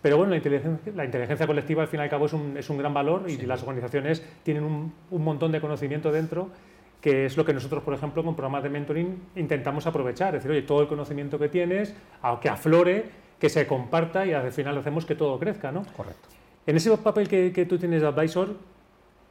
Pero 0.00 0.16
bueno, 0.16 0.30
la 0.30 0.36
inteligencia, 0.36 0.92
la 0.94 1.04
inteligencia 1.04 1.46
colectiva 1.46 1.82
al 1.82 1.88
fin 1.88 2.00
y 2.00 2.02
al 2.04 2.08
cabo 2.08 2.26
es 2.26 2.32
un, 2.32 2.56
es 2.56 2.70
un 2.70 2.78
gran 2.78 2.94
valor 2.94 3.24
y 3.28 3.36
las 3.38 3.62
organizaciones 3.62 4.24
tienen 4.42 4.64
un, 4.64 4.94
un, 5.10 5.24
montón 5.24 5.52
de 5.52 5.60
conocimiento 5.60 6.10
dentro 6.10 6.48
que 7.00 7.26
es 7.26 7.36
lo 7.36 7.44
que 7.44 7.52
nosotros, 7.54 7.82
por 7.82 7.94
ejemplo, 7.94 8.22
con 8.22 8.34
programas 8.34 8.62
de 8.62 8.68
mentoring 8.70 9.22
intentamos 9.36 9.86
aprovechar. 9.86 10.34
Es 10.34 10.42
decir, 10.42 10.50
oye, 10.50 10.62
todo 10.62 10.82
el 10.82 10.88
conocimiento 10.88 11.38
que 11.38 11.48
tienes, 11.48 11.94
que 12.40 12.48
aflore, 12.48 13.06
que 13.38 13.48
se 13.48 13.66
comparta 13.66 14.26
y 14.26 14.32
al 14.32 14.52
final 14.52 14.76
hacemos 14.78 15.06
que 15.06 15.14
todo 15.14 15.38
crezca, 15.38 15.72
¿no? 15.72 15.84
Correcto. 15.96 16.28
En 16.66 16.76
ese 16.76 16.94
papel 16.98 17.26
que, 17.26 17.52
que 17.52 17.64
tú 17.64 17.78
tienes 17.78 18.02
de 18.02 18.08
advisor, 18.08 18.54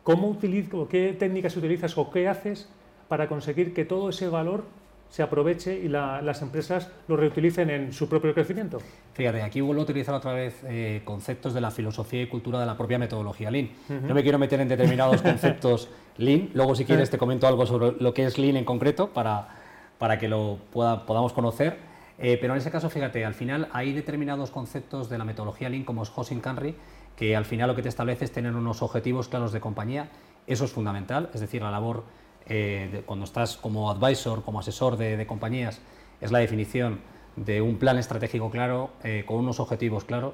¿Cómo 0.03 0.27
utilizo, 0.27 0.87
qué 0.87 1.13
técnicas 1.13 1.55
utilizas 1.55 1.97
o 1.97 2.09
qué 2.09 2.27
haces 2.27 2.67
para 3.07 3.27
conseguir 3.27 3.73
que 3.75 3.85
todo 3.85 4.09
ese 4.09 4.27
valor 4.27 4.63
se 5.09 5.23
aproveche 5.23 5.77
y 5.77 5.87
las 5.87 6.41
empresas 6.41 6.89
lo 7.07 7.17
reutilicen 7.17 7.69
en 7.69 7.93
su 7.93 8.07
propio 8.07 8.33
crecimiento? 8.33 8.79
Fíjate, 9.13 9.41
aquí 9.41 9.59
vuelvo 9.59 9.81
a 9.81 9.83
utilizar 9.83 10.13
otra 10.13 10.33
vez 10.33 10.61
eh, 10.65 11.01
conceptos 11.03 11.53
de 11.53 11.61
la 11.61 11.71
filosofía 11.71 12.21
y 12.21 12.27
cultura 12.27 12.59
de 12.59 12.65
la 12.67 12.77
propia 12.77 12.99
metodología 12.99 13.49
Lean. 13.49 13.69
No 14.07 14.13
me 14.13 14.21
quiero 14.21 14.37
meter 14.37 14.61
en 14.61 14.67
determinados 14.67 15.21
conceptos 15.23 15.89
Lean, 16.17 16.49
luego 16.53 16.75
si 16.75 16.85
quieres 16.85 17.09
te 17.09 17.17
comento 17.17 17.47
algo 17.47 17.65
sobre 17.65 17.93
lo 17.99 18.13
que 18.13 18.25
es 18.25 18.37
Lean 18.37 18.55
en 18.55 18.65
concreto 18.65 19.09
para, 19.09 19.47
para 19.97 20.19
que 20.19 20.27
lo 20.27 20.59
pueda, 20.71 21.05
podamos 21.05 21.33
conocer. 21.33 21.77
Eh, 22.19 22.37
pero 22.39 22.53
en 22.53 22.59
ese 22.59 22.69
caso, 22.69 22.89
fíjate, 22.89 23.25
al 23.25 23.33
final 23.33 23.69
hay 23.71 23.93
determinados 23.93 24.51
conceptos 24.51 25.09
de 25.09 25.17
la 25.17 25.23
metodología 25.23 25.69
Lean 25.69 25.85
como 25.85 26.03
es 26.03 26.11
Hosing 26.13 26.41
Canry, 26.41 26.75
que 27.15 27.35
al 27.35 27.45
final 27.45 27.69
lo 27.69 27.75
que 27.75 27.81
te 27.81 27.89
establece 27.89 28.25
es 28.25 28.31
tener 28.31 28.55
unos 28.55 28.81
objetivos 28.83 29.27
claros 29.27 29.53
de 29.53 29.59
compañía. 29.59 30.09
Eso 30.45 30.65
es 30.65 30.71
fundamental, 30.71 31.29
es 31.33 31.41
decir, 31.41 31.61
la 31.61 31.71
labor 31.71 32.03
eh, 32.49 33.03
cuando 33.05 33.25
estás 33.25 33.57
como 33.57 33.89
advisor, 33.91 34.43
como 34.43 34.59
asesor 34.59 34.97
de, 34.97 35.25
compañías, 35.27 35.79
es 36.19 36.31
la 36.31 36.39
definición 36.39 36.99
de 37.35 37.61
un 37.61 37.77
plan 37.77 37.97
estratégico 37.97 38.49
claro, 38.49 38.89
eh, 39.03 39.23
con 39.25 39.37
unos 39.37 39.59
objetivos 39.59 40.03
claros, 40.03 40.33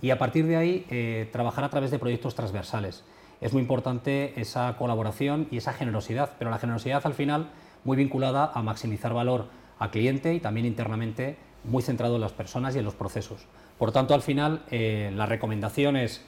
y 0.00 0.10
a 0.10 0.18
partir 0.18 0.46
de 0.46 0.56
ahí 0.56 0.86
eh, 0.90 1.28
trabajar 1.32 1.64
a 1.64 1.70
través 1.70 1.90
de 1.90 1.98
proyectos 1.98 2.34
transversales. 2.34 3.04
Es 3.40 3.52
muy 3.52 3.62
importante 3.62 4.40
esa 4.40 4.76
colaboración 4.76 5.48
y 5.50 5.56
esa 5.56 5.72
generosidad, 5.72 6.32
pero 6.38 6.50
la 6.50 6.58
generosidad 6.58 7.02
al 7.04 7.14
final 7.14 7.50
muy 7.84 7.96
vinculada 7.96 8.50
a 8.54 8.62
maximizar 8.62 9.12
valor 9.12 9.46
al 9.78 9.90
cliente 9.90 10.34
y 10.34 10.40
también 10.40 10.66
internamente 10.66 11.36
muy 11.64 11.82
centrado 11.82 12.16
en 12.16 12.20
las 12.20 12.32
personas 12.32 12.74
y 12.74 12.78
en 12.78 12.84
los 12.84 12.94
procesos. 12.94 13.46
Por 13.78 13.92
tanto, 13.92 14.14
al 14.14 14.22
final, 14.22 14.62
eh, 14.70 15.10
la 15.14 15.26
recomendación 15.26 15.96
es 15.96 16.24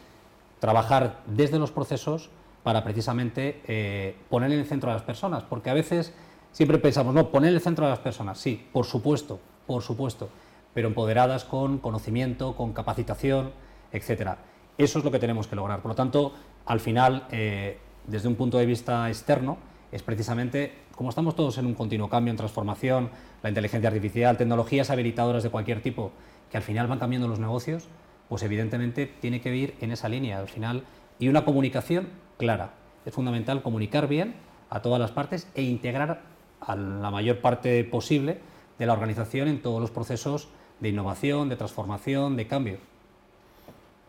trabajar 0.58 1.20
desde 1.26 1.58
los 1.58 1.70
procesos 1.70 2.30
para 2.66 2.82
precisamente 2.82 3.60
eh, 3.68 4.16
poner 4.28 4.50
en 4.50 4.58
el 4.58 4.66
centro 4.66 4.90
a 4.90 4.94
las 4.94 5.04
personas, 5.04 5.44
porque 5.44 5.70
a 5.70 5.72
veces 5.72 6.12
siempre 6.50 6.78
pensamos, 6.78 7.14
no, 7.14 7.30
poner 7.30 7.50
en 7.50 7.54
el 7.54 7.60
centro 7.60 7.86
a 7.86 7.90
las 7.90 8.00
personas, 8.00 8.40
sí, 8.40 8.66
por 8.72 8.86
supuesto, 8.86 9.38
por 9.68 9.82
supuesto, 9.82 10.30
pero 10.74 10.88
empoderadas 10.88 11.44
con 11.44 11.78
conocimiento, 11.78 12.56
con 12.56 12.72
capacitación, 12.72 13.52
etcétera. 13.92 14.38
Eso 14.78 14.98
es 14.98 15.04
lo 15.04 15.12
que 15.12 15.20
tenemos 15.20 15.46
que 15.46 15.54
lograr. 15.54 15.80
Por 15.80 15.92
lo 15.92 15.94
tanto, 15.94 16.34
al 16.64 16.80
final, 16.80 17.28
eh, 17.30 17.78
desde 18.04 18.26
un 18.26 18.34
punto 18.34 18.58
de 18.58 18.66
vista 18.66 19.08
externo, 19.10 19.58
es 19.92 20.02
precisamente, 20.02 20.72
como 20.96 21.10
estamos 21.10 21.36
todos 21.36 21.58
en 21.58 21.66
un 21.66 21.74
continuo 21.74 22.08
cambio, 22.08 22.32
en 22.32 22.36
transformación, 22.36 23.10
la 23.44 23.48
inteligencia 23.48 23.90
artificial, 23.90 24.36
tecnologías 24.36 24.90
habilitadoras 24.90 25.44
de 25.44 25.50
cualquier 25.50 25.82
tipo, 25.82 26.10
que 26.50 26.56
al 26.56 26.64
final 26.64 26.88
van 26.88 26.98
cambiando 26.98 27.28
los 27.28 27.38
negocios, 27.38 27.86
pues 28.28 28.42
evidentemente 28.42 29.06
tiene 29.06 29.40
que 29.40 29.54
ir 29.54 29.76
en 29.80 29.92
esa 29.92 30.08
línea 30.08 30.40
al 30.40 30.48
final 30.48 30.82
y 31.18 31.28
una 31.28 31.44
comunicación 31.44 32.08
clara. 32.38 32.74
Es 33.04 33.14
fundamental 33.14 33.62
comunicar 33.62 34.08
bien 34.08 34.34
a 34.70 34.82
todas 34.82 35.00
las 35.00 35.12
partes 35.12 35.48
e 35.54 35.62
integrar 35.62 36.22
a 36.60 36.76
la 36.76 37.10
mayor 37.10 37.40
parte 37.40 37.82
posible 37.84 38.38
de 38.78 38.86
la 38.86 38.92
organización 38.92 39.48
en 39.48 39.62
todos 39.62 39.80
los 39.80 39.90
procesos 39.90 40.48
de 40.80 40.88
innovación, 40.90 41.48
de 41.48 41.56
transformación, 41.56 42.36
de 42.36 42.46
cambio. 42.46 42.78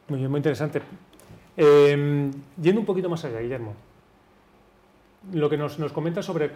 Muy 0.10 0.28
muy 0.28 0.38
interesante. 0.38 0.82
Em, 1.56 2.32
yendo 2.62 2.82
un 2.82 2.86
poquito 2.86 3.10
más 3.10 3.24
allá, 3.26 3.40
Guillermo, 3.40 3.74
lo 5.34 5.50
que 5.50 5.58
nos, 5.58 5.80
nos 5.80 5.92
comenta 5.92 6.22
sobre, 6.22 6.52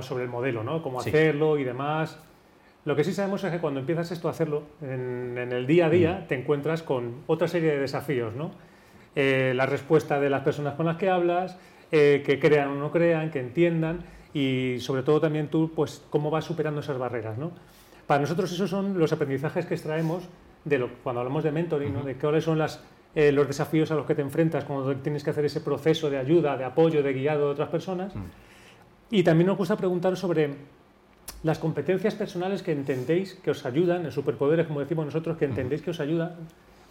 sobre 0.00 0.24
el 0.24 0.30
modelo, 0.30 0.64
¿no? 0.64 0.82
Cómo 0.82 1.00
hacerlo 1.00 1.58
y 1.58 1.64
demás. 1.64 2.18
Lo 2.84 2.96
que 2.96 3.04
sí 3.04 3.12
sabemos 3.12 3.44
es 3.44 3.52
que 3.52 3.60
cuando 3.60 3.80
empiezas 3.80 4.10
esto 4.10 4.28
a 4.28 4.32
hacerlo, 4.32 4.64
en, 4.80 5.38
el 5.38 5.66
día 5.66 5.86
a 5.86 5.90
día, 5.90 6.22
mm. 6.24 6.28
te 6.28 6.34
encuentras 6.34 6.82
con 6.82 7.22
otra 7.26 7.46
serie 7.46 7.72
de 7.72 7.78
desafíos, 7.78 8.34
¿no? 8.34 8.50
Eh, 9.14 9.52
la 9.54 9.66
respuesta 9.66 10.18
de 10.18 10.30
las 10.30 10.42
personas 10.42 10.74
con 10.74 10.86
las 10.86 10.96
que 10.96 11.10
hablas, 11.10 11.58
eh, 11.90 12.22
que 12.24 12.40
crean 12.40 12.68
o 12.68 12.74
no 12.76 12.90
crean, 12.90 13.30
que 13.30 13.40
entiendan 13.40 14.04
y 14.32 14.76
sobre 14.80 15.02
todo 15.02 15.20
también 15.20 15.48
tú, 15.48 15.70
pues, 15.74 16.02
cómo 16.08 16.30
vas 16.30 16.46
superando 16.46 16.80
esas 16.80 16.96
barreras, 16.96 17.36
¿no? 17.36 17.52
Para 18.06 18.22
nosotros 18.22 18.50
esos 18.50 18.70
son 18.70 18.98
los 18.98 19.12
aprendizajes 19.12 19.66
que 19.66 19.74
extraemos 19.74 20.24
de 20.64 20.78
lo, 20.78 20.88
cuando 21.02 21.20
hablamos 21.20 21.44
de 21.44 21.52
mentoring, 21.52 21.92
¿no? 21.92 22.02
De 22.02 22.14
cuáles 22.14 22.44
son 22.44 22.58
las, 22.58 22.82
eh, 23.14 23.32
los 23.32 23.46
desafíos 23.46 23.90
a 23.90 23.94
los 23.94 24.06
que 24.06 24.14
te 24.14 24.22
enfrentas 24.22 24.64
cuando 24.64 24.96
tienes 24.96 25.22
que 25.22 25.30
hacer 25.30 25.44
ese 25.44 25.60
proceso 25.60 26.08
de 26.08 26.16
ayuda, 26.16 26.56
de 26.56 26.64
apoyo, 26.64 27.02
de 27.02 27.12
guiado 27.12 27.46
de 27.46 27.52
otras 27.52 27.68
personas. 27.68 28.14
Y 29.10 29.22
también 29.22 29.48
nos 29.48 29.58
gusta 29.58 29.76
preguntar 29.76 30.16
sobre 30.16 30.54
las 31.42 31.58
competencias 31.58 32.14
personales 32.14 32.62
que 32.62 32.72
entendéis 32.72 33.34
que 33.34 33.50
os 33.50 33.66
ayudan, 33.66 34.06
el 34.06 34.12
superpoderes, 34.12 34.66
como 34.66 34.80
decimos 34.80 35.04
nosotros, 35.04 35.36
que 35.36 35.44
entendéis 35.44 35.82
que 35.82 35.90
os 35.90 36.00
ayudan 36.00 36.32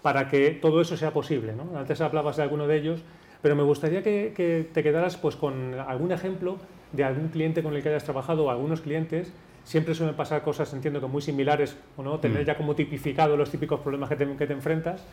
para 0.01 0.27
que 0.27 0.51
todo 0.51 0.81
eso 0.81 0.98
sea 0.98 1.12
posible. 1.12 1.53
¿no? 1.53 1.77
Antes 1.77 2.01
hablabas 2.01 2.38
de 2.38 2.43
alguno 2.43 2.67
de 2.67 2.77
ellos, 2.77 3.01
pero 3.41 3.55
me 3.55 3.63
gustaría 3.63 4.03
que, 4.03 4.70
te 4.72 4.84
quedaras 4.84 5.17
pues, 5.17 5.36
con 5.36 5.75
algún 5.79 6.12
ejemplo 6.12 6.58
de 6.91 7.03
algún 7.03 7.29
cliente 7.29 7.63
con 7.63 7.75
el 7.75 7.81
que 7.81 7.89
hayas 7.89 8.03
trabajado 8.03 8.46
o 8.46 8.50
algunos 8.50 8.81
clientes. 8.81 9.31
Siempre 9.63 9.93
suelen 9.93 10.15
pasar 10.15 10.41
cosas, 10.41 10.74
entiendo 10.74 11.00
que 11.00 11.08
muy 11.08 11.22
similares, 11.22 11.77
o 11.96 12.03
no 12.03 12.20
tener 12.20 12.43
mm. 12.43 12.46
ya 12.46 12.58
como 12.58 12.75
tipificado 12.75 13.38
los 13.38 13.51
típicos 13.51 13.79
problemas 13.79 14.10
que 14.10 14.15
te, 14.15 14.36
que 14.36 14.48
te 14.48 14.53
enfrentas. 14.53 15.03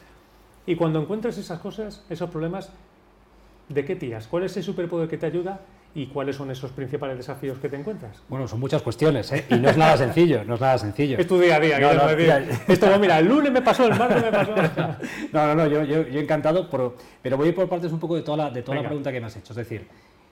Y 0.67 0.75
cuando 0.77 1.01
encuentras 1.01 1.37
esas 1.39 1.61
cosas, 1.61 2.05
esos 2.09 2.31
problemas, 2.31 2.73
¿de 3.69 3.85
qué 3.85 3.95
tías? 3.97 4.27
¿Cuál 4.27 4.45
es 4.45 4.57
el 4.57 4.63
superpoder 4.63 5.09
que 5.09 5.19
te 5.19 5.27
ayuda 5.27 5.61
y 5.99 6.07
cuáles 6.07 6.37
son 6.37 6.49
esos 6.53 6.71
principales 6.71 7.17
desafíos 7.17 7.59
que 7.59 7.69
te 7.69 7.75
encuentras? 7.75 8.23
Bueno, 8.29 8.47
son 8.47 8.61
muchas 8.61 8.83
cuestiones, 8.83 9.33
¿eh? 9.33 9.45
Y 9.51 9.57
no 9.57 9.69
es 9.69 9.77
nada 9.77 9.97
sencillo, 9.97 10.45
no 10.45 10.55
es 10.55 10.61
nada 10.61 10.79
sencillo. 10.79 11.19
Es 11.19 11.27
tu 11.27 11.41
día 11.41 11.57
a 11.57 11.61
día, 11.61 11.77
Esto 12.69 12.89
no, 12.89 12.99
mira, 13.01 13.19
el 13.19 13.27
lunes 13.27 13.51
me 13.51 13.63
pasó, 13.63 13.85
el 13.85 13.99
martes 13.99 14.23
me 14.23 14.31
pasó. 14.31 14.55
no, 15.33 15.47
no, 15.49 15.55
no, 15.57 15.67
yo, 15.67 15.83
yo, 15.83 16.07
yo 16.07 16.21
encantado, 16.21 16.71
pero 16.71 17.37
voy 17.37 17.51
por 17.51 17.69
partes 17.69 17.91
un 17.91 17.99
poco 17.99 18.15
de 18.15 18.23
toda 18.23 18.37
la, 18.37 18.51
de 18.51 18.63
toda 18.63 18.77
la 18.77 18.85
pregunta 18.85 19.11
que 19.11 19.21
me 19.21 19.27
has 19.27 19.37
hecho. 19.37 19.53
Es 19.53 19.57
decir, 19.57 19.87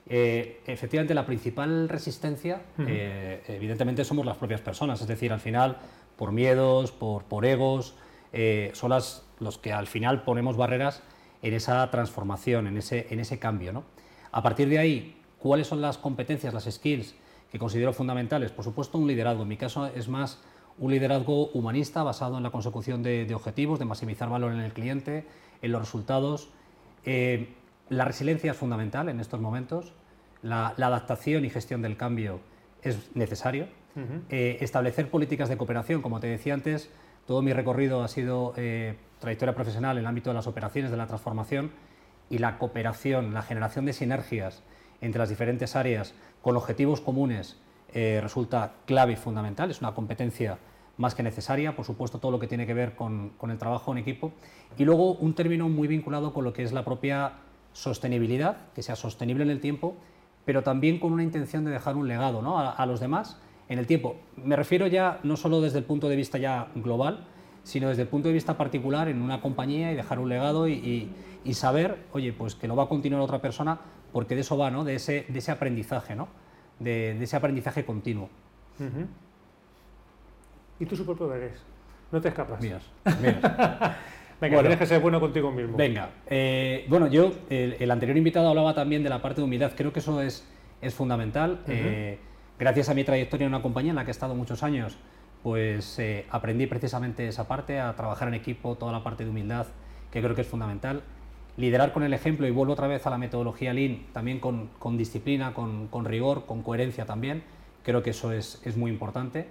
Eh, 0.09 0.61
efectivamente, 0.65 1.13
la 1.13 1.25
principal 1.25 1.89
resistencia, 1.89 2.61
eh, 2.87 3.43
evidentemente, 3.49 4.05
somos 4.05 4.25
las 4.25 4.37
propias 4.37 4.61
personas, 4.61 5.01
es 5.01 5.07
decir, 5.07 5.33
al 5.33 5.41
final, 5.41 5.79
por 6.15 6.31
miedos, 6.31 6.93
por, 6.93 7.25
por 7.25 7.45
egos, 7.45 7.93
son 8.71 8.89
las, 8.91 9.25
los 9.41 9.57
que 9.57 9.73
al 9.73 9.87
final 9.87 10.23
ponemos 10.23 10.55
barreras 10.55 11.03
en 11.41 11.53
esa 11.53 11.91
transformación, 11.91 12.67
en 12.67 12.77
ese, 12.77 13.07
en 13.09 13.19
ese 13.19 13.37
cambio. 13.37 13.73
¿no? 13.73 13.83
A 14.31 14.41
partir 14.41 14.69
de 14.69 14.79
ahí, 14.79 15.16
¿cuáles 15.39 15.67
son 15.67 15.81
las 15.81 15.97
competencias, 15.97 16.53
las 16.53 16.65
skills 16.65 17.15
que 17.51 17.59
considero 17.59 17.93
fundamentales? 17.93 18.51
Por 18.51 18.65
supuesto, 18.65 18.97
un 18.97 19.07
liderazgo. 19.07 19.43
En 19.43 19.49
mi 19.49 19.57
caso 19.57 19.87
es 19.87 20.07
más 20.07 20.39
un 20.79 20.91
liderazgo 20.91 21.47
humanista 21.47 22.03
basado 22.03 22.37
en 22.37 22.43
la 22.43 22.51
consecución 22.51 23.01
de, 23.03 23.33
objetivos, 23.33 23.79
de 23.79 23.85
maximizar 23.85 24.29
valor 24.29 24.51
en 24.51 24.59
el 24.59 24.73
cliente, 24.73 25.25
en 25.61 25.71
los 25.71 25.81
resultados. 25.81 26.49
Eh, 27.05 27.53
la 27.89 28.05
resiliencia 28.05 28.51
es 28.51 28.57
fundamental 28.57 29.09
en 29.09 29.19
estos 29.19 29.39
momentos. 29.39 29.93
La, 30.41 30.67
adaptación 30.67 31.45
y 31.45 31.49
gestión 31.49 31.81
del 31.81 31.97
cambio 31.97 32.39
es 32.81 33.15
necesario. 33.15 33.67
Eh, 34.29 34.59
establecer 34.61 35.09
políticas 35.09 35.49
de 35.49 35.57
cooperación, 35.57 36.03
como 36.03 36.19
te 36.19 36.27
decía 36.27 36.53
antes, 36.53 36.91
todo 37.25 37.41
mi 37.41 37.51
recorrido 37.51 38.03
ha 38.03 38.07
sido 38.07 38.53
eh, 38.55 38.95
trayectoria 39.19 39.55
profesional 39.55 39.97
en 39.97 40.01
el 40.01 40.07
ámbito 40.07 40.29
de 40.29 40.35
las 40.35 40.45
operaciones, 40.45 40.91
de 40.91 40.97
la 40.97 41.07
transformación 41.07 41.71
y 42.29 42.37
la 42.37 42.59
cooperación, 42.59 43.33
la 43.33 43.41
generación 43.41 43.85
de 43.85 43.93
sinergias 43.93 44.61
entre 45.01 45.19
las 45.19 45.29
diferentes 45.29 45.75
áreas 45.75 46.13
con 46.41 46.55
objetivos 46.55 47.01
comunes 47.01 47.57
eh, 47.93 48.19
resulta 48.21 48.73
clave 48.85 49.13
y 49.13 49.15
fundamental, 49.15 49.71
es 49.71 49.81
una 49.81 49.93
competencia 49.93 50.57
más 50.97 51.15
que 51.15 51.23
necesaria, 51.23 51.75
por 51.75 51.85
supuesto 51.85 52.19
todo 52.19 52.31
lo 52.31 52.39
que 52.39 52.47
tiene 52.47 52.65
que 52.65 52.73
ver 52.73 52.95
con, 52.95 53.31
el 53.49 53.57
trabajo 53.57 53.91
en 53.91 53.99
equipo 53.99 54.31
y 54.77 54.83
luego 54.83 55.13
un 55.13 55.33
término 55.33 55.69
muy 55.69 55.87
vinculado 55.87 56.33
con 56.33 56.43
lo 56.43 56.53
que 56.53 56.63
es 56.63 56.73
la 56.73 56.83
propia 56.83 57.33
sostenibilidad, 57.73 58.57
que 58.73 58.81
sea 58.81 58.95
sostenible 58.95 59.43
en 59.43 59.51
el 59.51 59.61
tiempo, 59.61 59.95
pero 60.45 60.63
también 60.63 60.99
con 60.99 61.13
una 61.13 61.23
intención 61.23 61.65
de 61.65 61.71
dejar 61.71 61.95
un 61.95 62.07
legado 62.07 62.41
¿no? 62.41 62.59
a, 62.59 62.85
los 62.85 62.99
demás 62.99 63.37
en 63.69 63.79
el 63.79 63.85
tiempo. 63.85 64.15
Me 64.37 64.55
refiero 64.55 64.87
ya 64.87 65.19
no 65.23 65.37
solo 65.37 65.61
desde 65.61 65.77
el 65.77 65.83
punto 65.83 66.09
de 66.09 66.15
vista 66.15 66.37
ya 66.37 66.69
global, 66.75 67.25
sino 67.63 67.89
desde 67.89 68.03
el 68.03 68.07
punto 68.07 68.29
de 68.29 68.33
vista 68.33 68.57
particular 68.57 69.09
en 69.09 69.21
una 69.21 69.41
compañía 69.41 69.91
y 69.91 69.95
dejar 69.95 70.19
un 70.19 70.29
legado 70.29 70.67
y, 70.67 71.11
saber, 71.51 72.05
oye, 72.13 72.33
pues 72.33 72.55
que 72.55 72.67
lo 72.67 72.75
va 72.75 72.83
a 72.83 72.87
continuar 72.87 73.21
otra 73.21 73.41
persona, 73.41 73.79
porque 74.11 74.35
de 74.35 74.41
eso 74.41 74.57
va, 74.57 74.71
¿no? 74.71 74.83
de, 74.83 74.95
ese, 74.95 75.25
de 75.27 75.39
ese 75.39 75.51
aprendizaje, 75.51 76.15
¿no? 76.15 76.27
de, 76.79 77.21
ese 77.21 77.35
aprendizaje 77.35 77.85
continuo. 77.85 78.29
¿Y 80.79 80.85
tu 80.85 80.95
superpoder 80.95 81.43
es? 81.43 81.63
No 82.11 82.21
te 82.21 82.29
escapas. 82.29 82.61
Mías. 82.61 82.83
Venga, 84.39 84.59
tienes 84.59 84.77
que 84.77 84.85
ser 84.85 85.01
bueno 85.01 85.19
contigo 85.19 85.51
mismo. 85.51 85.75
Venga, 85.75 86.11
eh, 86.27 86.85
bueno, 86.89 87.07
yo, 87.07 87.31
el, 87.49 87.89
anterior 87.89 88.15
invitado 88.15 88.47
hablaba 88.47 88.75
también 88.75 89.01
de 89.01 89.09
la 89.09 89.19
parte 89.19 89.41
de 89.41 89.45
humildad, 89.45 89.71
creo 89.75 89.91
que 89.91 89.99
eso 89.99 90.21
es, 90.21 90.47
es 90.79 90.93
fundamental. 90.93 91.61
Eh, 91.67 92.19
gracias 92.59 92.89
a 92.89 92.93
mi 92.93 93.03
trayectoria 93.03 93.45
en 93.45 93.53
una 93.53 93.63
compañía 93.63 93.89
en 93.89 93.95
la 93.95 94.03
que 94.03 94.11
he 94.11 94.13
estado 94.13 94.35
muchos 94.35 94.61
años, 94.61 94.95
pues 95.41 95.97
eh, 95.97 96.27
aprendí 96.29 96.67
precisamente 96.67 97.27
esa 97.27 97.47
parte, 97.47 97.79
a 97.79 97.95
trabajar 97.95 98.27
en 98.27 98.35
equipo, 98.35 98.75
toda 98.75 98.91
la 98.91 99.03
parte 99.03 99.23
de 99.23 99.31
humildad, 99.31 99.65
que 100.11 100.21
creo 100.21 100.35
que 100.35 100.41
es 100.41 100.47
fundamental 100.47 101.01
liderar 101.57 101.91
con 101.91 102.03
el 102.03 102.13
ejemplo 102.13 102.47
y 102.47 102.51
vuelvo 102.51 102.73
otra 102.73 102.87
vez 102.87 103.05
a 103.05 103.09
la 103.09 103.17
metodología 103.17 103.73
Lean, 103.73 104.05
también 104.13 104.39
con, 104.39 104.97
disciplina, 104.97 105.53
con, 105.53 106.05
rigor, 106.05 106.45
con 106.45 106.61
coherencia 106.61 107.05
también, 107.05 107.43
creo 107.83 108.03
que 108.03 108.11
eso 108.11 108.31
es, 108.31 108.77
muy 108.77 108.91
importante. 108.91 109.47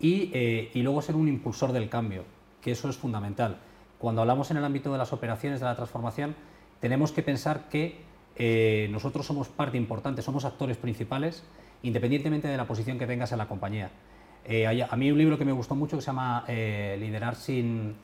Eh, 0.00 0.70
y, 0.72 0.82
luego 0.82 1.02
ser 1.02 1.16
un 1.16 1.28
impulsor 1.28 1.72
del 1.72 1.90
cambio, 1.90 2.24
que 2.62 2.70
eso 2.70 2.88
es 2.88 2.96
fundamental. 2.96 3.58
Cuando 3.98 4.22
hablamos 4.22 4.50
en 4.50 4.56
el 4.56 4.64
ámbito 4.64 4.92
de 4.92 4.98
las 4.98 5.12
operaciones, 5.12 5.60
de 5.60 5.66
la 5.66 5.76
transformación, 5.76 6.34
tenemos 6.80 7.12
que 7.12 7.22
pensar 7.22 7.68
que 7.68 7.98
eh, 8.36 8.88
nosotros 8.90 9.26
somos 9.26 9.48
parte 9.48 9.76
importante, 9.76 10.22
somos 10.22 10.44
actores 10.44 10.78
principales, 10.78 11.42
independientemente 11.82 12.48
de 12.48 12.56
la 12.56 12.66
posición 12.66 12.98
que 12.98 13.06
tengas 13.06 13.32
en 13.32 13.38
la 13.38 13.48
compañía. 13.48 13.90
Eh, 14.46 14.66
a 14.66 14.96
mí 14.96 15.10
un 15.10 15.18
libro 15.18 15.36
que 15.36 15.44
me 15.44 15.52
gustó 15.52 15.74
mucho 15.74 15.96
que 15.96 16.02
se 16.02 16.06
llama 16.06 16.44
Liderar 16.48 17.34
sin, 17.34 17.96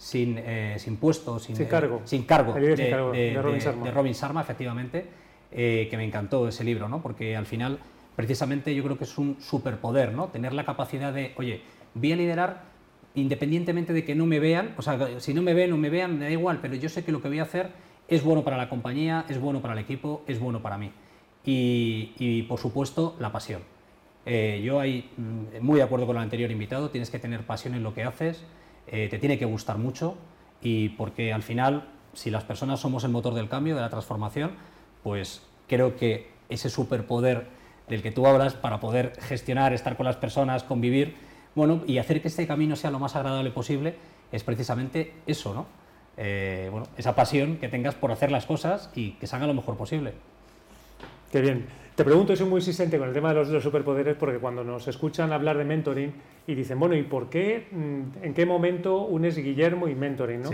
sin, 0.00 0.38
eh, 0.38 0.76
sin 0.78 0.96
puesto, 0.96 1.38
sin, 1.38 1.54
sin 1.54 1.66
cargo, 1.66 2.00
sin 2.04 2.22
cargo, 2.22 2.54
de, 2.54 2.74
de, 2.74 3.92
Robin 3.92 4.14
Sharma. 4.14 4.40
efectivamente, 4.40 5.04
eh, 5.52 5.88
que 5.90 5.96
me 5.98 6.04
encantó 6.04 6.48
ese 6.48 6.64
libro, 6.64 6.88
¿no? 6.88 7.02
porque 7.02 7.36
al 7.36 7.44
final, 7.44 7.78
precisamente, 8.16 8.74
yo 8.74 8.82
creo 8.82 8.96
que 8.96 9.04
es 9.04 9.18
un 9.18 9.36
superpoder, 9.42 10.14
¿no? 10.14 10.28
tener 10.28 10.54
la 10.54 10.64
capacidad 10.64 11.12
de, 11.12 11.34
oye, 11.36 11.60
voy 11.92 12.12
a 12.12 12.16
liderar 12.16 12.62
independientemente 13.14 13.92
de 13.92 14.02
que 14.02 14.14
no 14.14 14.24
me 14.24 14.40
vean, 14.40 14.72
o 14.78 14.82
sea, 14.82 15.20
si 15.20 15.34
no 15.34 15.42
me 15.42 15.52
ven 15.52 15.70
o 15.72 15.76
no 15.76 15.82
me 15.82 15.90
vean, 15.90 16.18
me 16.18 16.24
da 16.24 16.30
igual, 16.30 16.60
pero 16.62 16.74
yo 16.76 16.88
sé 16.88 17.04
que 17.04 17.12
lo 17.12 17.20
que 17.20 17.28
voy 17.28 17.40
a 17.40 17.42
hacer 17.42 17.68
es 18.08 18.24
bueno 18.24 18.42
para 18.42 18.56
la 18.56 18.70
compañía, 18.70 19.26
es 19.28 19.38
bueno 19.38 19.60
para 19.60 19.74
el 19.74 19.80
equipo, 19.80 20.22
es 20.26 20.40
bueno 20.40 20.62
para 20.62 20.78
mí. 20.78 20.92
Y, 21.44 22.14
y 22.18 22.42
por 22.44 22.58
supuesto, 22.58 23.16
la 23.18 23.30
pasión. 23.32 23.60
Eh, 24.24 24.62
yo 24.64 24.80
ahí, 24.80 25.10
mm, 25.16 25.62
muy 25.62 25.76
de 25.76 25.82
acuerdo 25.82 26.06
con 26.06 26.16
el 26.16 26.22
anterior 26.22 26.50
invitado, 26.50 26.88
tienes 26.88 27.10
que 27.10 27.18
tener 27.18 27.42
pasión 27.44 27.74
en 27.74 27.82
lo 27.82 27.92
que 27.92 28.04
haces, 28.04 28.42
eh, 28.90 29.08
te 29.08 29.18
tiene 29.18 29.38
que 29.38 29.44
gustar 29.44 29.78
mucho 29.78 30.16
y 30.60 30.90
porque 30.90 31.32
al 31.32 31.42
final, 31.42 31.88
si 32.12 32.30
las 32.30 32.44
personas 32.44 32.80
somos 32.80 33.04
el 33.04 33.10
motor 33.10 33.34
del 33.34 33.48
cambio, 33.48 33.74
de 33.74 33.80
la 33.80 33.90
transformación, 33.90 34.52
pues 35.02 35.42
creo 35.68 35.96
que 35.96 36.30
ese 36.48 36.68
superpoder 36.68 37.46
del 37.88 38.02
que 38.02 38.10
tú 38.12 38.26
hablas 38.26 38.54
para 38.54 38.80
poder 38.80 39.12
gestionar, 39.20 39.72
estar 39.72 39.96
con 39.96 40.06
las 40.06 40.16
personas, 40.16 40.64
convivir, 40.64 41.16
bueno, 41.54 41.82
y 41.86 41.98
hacer 41.98 42.22
que 42.22 42.28
este 42.28 42.46
camino 42.46 42.76
sea 42.76 42.90
lo 42.90 42.98
más 42.98 43.16
agradable 43.16 43.50
posible, 43.50 43.96
es 44.32 44.44
precisamente 44.44 45.14
eso, 45.26 45.54
¿no? 45.54 45.66
Eh, 46.16 46.68
bueno, 46.70 46.86
esa 46.96 47.14
pasión 47.14 47.56
que 47.56 47.68
tengas 47.68 47.94
por 47.94 48.12
hacer 48.12 48.30
las 48.30 48.46
cosas 48.46 48.90
y 48.94 49.12
que 49.12 49.26
salga 49.26 49.46
lo 49.46 49.54
mejor 49.54 49.76
posible. 49.76 50.12
Qué 51.32 51.40
bien. 51.40 51.66
Te 52.00 52.04
pregunto, 52.04 52.34
soy 52.34 52.46
muy 52.46 52.60
insistente 52.60 52.98
con 52.98 53.08
el 53.08 53.12
tema 53.12 53.34
de 53.34 53.44
los, 53.44 53.62
superpoderes 53.62 54.16
porque 54.16 54.38
cuando 54.38 54.64
nos 54.64 54.88
escuchan 54.88 55.34
hablar 55.34 55.58
de 55.58 55.66
mentoring 55.66 56.10
y 56.46 56.54
dicen, 56.54 56.80
bueno, 56.80 56.96
¿y 56.96 57.02
por 57.02 57.28
qué, 57.28 57.68
mm, 57.70 58.24
en 58.24 58.32
qué 58.32 58.46
momento 58.46 59.02
unes 59.02 59.36
Guillermo 59.36 59.86
y 59.86 59.94
mentoring? 59.94 60.40
¿no? 60.40 60.48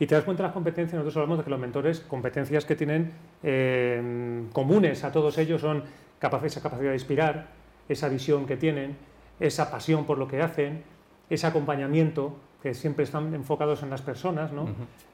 Y 0.00 0.06
te 0.06 0.14
das 0.14 0.24
cuenta 0.24 0.42
de 0.42 0.46
las 0.46 0.54
competencias, 0.54 0.94
nosotros 0.94 1.16
hablamos 1.18 1.36
de 1.36 1.44
que 1.44 1.50
los 1.50 1.60
mentores, 1.60 2.00
competencias 2.00 2.64
que 2.64 2.76
tienen 2.76 3.12
eh, 3.42 4.44
comunes 4.54 5.04
a 5.04 5.12
todos 5.12 5.36
ellos 5.36 5.60
son 5.60 5.84
esa 6.42 6.62
capacidad 6.62 6.88
de 6.88 6.96
inspirar, 6.96 7.48
esa 7.90 8.08
visión 8.08 8.46
que 8.46 8.56
tienen, 8.56 8.96
esa 9.38 9.70
pasión 9.70 10.06
por 10.06 10.16
lo 10.16 10.26
que 10.26 10.40
hacen, 10.40 10.82
ese 11.28 11.46
acompañamiento, 11.46 12.36
que 12.62 12.72
siempre 12.72 13.04
están 13.04 13.34
enfocados 13.34 13.82
en 13.82 13.90
las 13.90 14.00
personas, 14.00 14.50
¿no? 14.50 14.66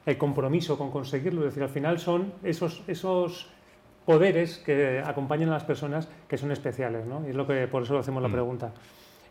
el 0.05 0.17
compromiso 0.17 0.77
con 0.77 0.91
conseguirlo, 0.91 1.41
es 1.41 1.47
decir, 1.47 1.63
al 1.63 1.67
final 1.67 1.99
son 1.99 2.31
esos, 2.41 2.83
esos 2.87 3.49
poderes 4.05 4.57
que 4.59 5.01
acompañan 5.05 5.49
a 5.49 5.53
las 5.53 5.63
personas 5.63 6.07
que 6.27 6.37
son 6.37 6.51
especiales, 6.51 7.05
¿no? 7.05 7.25
Y 7.25 7.29
es 7.29 7.35
lo 7.35 7.47
que 7.47 7.67
por 7.67 7.83
eso 7.83 7.97
hacemos 7.97 8.21
la 8.21 8.29
mm. 8.29 8.33
pregunta. 8.33 8.71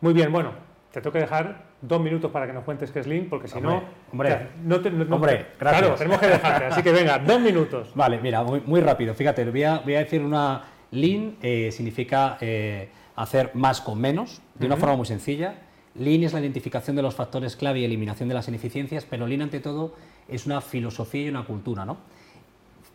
Muy 0.00 0.12
bien, 0.12 0.33
bueno, 0.33 0.52
te 0.93 1.00
tengo 1.00 1.12
que 1.12 1.21
dejar 1.21 1.62
dos 1.81 2.00
minutos 2.00 2.31
para 2.31 2.47
que 2.47 2.52
nos 2.52 2.64
cuentes 2.64 2.91
qué 2.91 3.00
es 3.00 3.07
Lean, 3.07 3.26
porque 3.31 3.49
si 3.49 3.61
no, 3.61 3.83
hombre, 4.12 4.49
no, 4.62 4.76
hombre, 4.76 5.47
gracias. 5.59 5.83
Claro, 5.83 5.95
tenemos 5.95 6.21
que 6.21 6.26
dejarte, 6.29 6.64
así 6.67 6.83
que 6.83 6.93
venga, 6.93 7.19
dos 7.19 7.41
minutos. 7.41 7.93
Vale, 7.95 8.19
mira, 8.21 8.43
muy, 8.43 8.81
rápido. 8.81 9.14
Fíjate, 9.14 9.45
voy 9.50 9.62
a, 9.62 9.79
voy 9.79 9.95
a 9.95 10.00
decir 10.00 10.23
una 10.23 10.64
Lean 10.91 11.37
eh, 11.43 11.71
significa 11.73 12.37
eh, 12.41 12.91
hacer 13.17 13.50
más 13.55 13.81
con 13.81 13.99
menos, 13.99 14.43
de 14.55 14.67
una 14.67 14.76
forma 14.76 14.97
muy 14.97 15.07
sencilla. 15.07 15.55
Lean 15.95 16.23
es 16.25 16.33
la 16.33 16.41
identificación 16.41 16.95
de 16.95 17.02
los 17.02 17.14
factores 17.14 17.57
clave 17.57 17.81
y 17.81 17.85
eliminación 17.85 18.29
de 18.29 18.35
las 18.35 18.49
ineficiencias, 18.49 19.07
pero 19.09 19.26
Lean 19.26 19.43
ante 19.43 19.61
todo 19.61 19.95
es 20.29 20.47
una 20.47 20.61
filosofía 20.61 21.26
y 21.26 21.29
una 21.31 21.45
cultura, 21.45 21.85
¿no? 21.85 21.99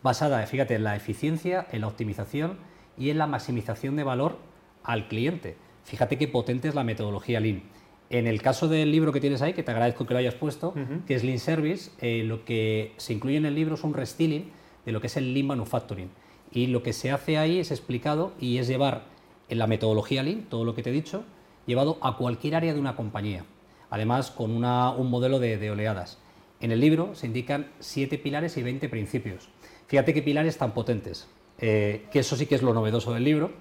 Basada, 0.02 0.44
fíjate, 0.46 0.74
en 0.74 0.84
la 0.84 0.96
eficiencia, 0.96 1.66
en 1.72 1.82
la 1.82 1.88
optimización 1.88 2.58
y 2.96 3.10
en 3.10 3.18
la 3.18 3.26
maximización 3.26 3.96
de 3.96 4.04
valor 4.04 4.38
al 4.84 5.08
cliente. 5.08 5.56
Fíjate 5.84 6.18
qué 6.18 6.28
potente 6.28 6.68
es 6.68 6.74
la 6.74 6.84
metodología 6.84 7.40
Lean. 7.40 7.62
En 8.10 8.26
el 8.26 8.40
caso 8.40 8.68
del 8.68 8.90
libro 8.90 9.12
que 9.12 9.20
tienes 9.20 9.42
ahí, 9.42 9.52
que 9.52 9.62
te 9.62 9.70
agradezco 9.70 10.06
que 10.06 10.14
lo 10.14 10.20
hayas 10.20 10.34
puesto, 10.34 10.74
que 11.06 11.14
es 11.14 11.24
Lean 11.24 11.38
Service, 11.38 11.90
eh, 12.00 12.22
lo 12.24 12.44
que 12.44 12.94
se 12.96 13.12
incluye 13.12 13.36
en 13.36 13.44
el 13.44 13.54
libro 13.54 13.74
es 13.74 13.84
un 13.84 13.92
restyling 13.92 14.50
de 14.86 14.92
lo 14.92 15.00
que 15.00 15.08
es 15.08 15.16
el 15.18 15.34
Lean 15.34 15.46
Manufacturing. 15.46 16.10
Y 16.50 16.68
lo 16.68 16.82
que 16.82 16.94
se 16.94 17.10
hace 17.10 17.36
ahí 17.36 17.58
es 17.58 17.70
explicado 17.70 18.32
y 18.40 18.58
es 18.58 18.66
llevar 18.66 19.04
en 19.50 19.58
la 19.58 19.66
metodología 19.66 20.22
Lean, 20.22 20.42
todo 20.48 20.64
lo 20.64 20.74
que 20.74 20.82
te 20.82 20.90
he 20.90 20.92
dicho, 20.92 21.24
llevado 21.66 21.98
a 22.00 22.16
cualquier 22.16 22.54
área 22.54 22.72
de 22.72 22.80
una 22.80 22.96
compañía. 22.96 23.44
Además, 23.90 24.30
con 24.30 24.52
un 24.52 25.10
modelo 25.10 25.38
de, 25.38 25.58
de 25.58 25.70
oleadas. 25.70 26.18
En 26.60 26.72
el 26.72 26.80
libro 26.80 27.14
se 27.14 27.26
indican 27.26 27.70
siete 27.78 28.18
pilares 28.18 28.56
y 28.56 28.62
20 28.62 28.88
principios. 28.88 29.48
Fíjate 29.88 30.14
qué 30.14 30.22
pilares 30.22 30.58
tan 30.58 30.72
potentes, 30.72 31.26
eh, 31.58 32.06
que 32.12 32.20
eso 32.20 32.36
sí 32.36 32.46
que 32.46 32.54
es 32.54 32.62
lo 32.62 32.74
novedoso 32.74 33.12
del 33.12 33.24
libro, 33.24 33.52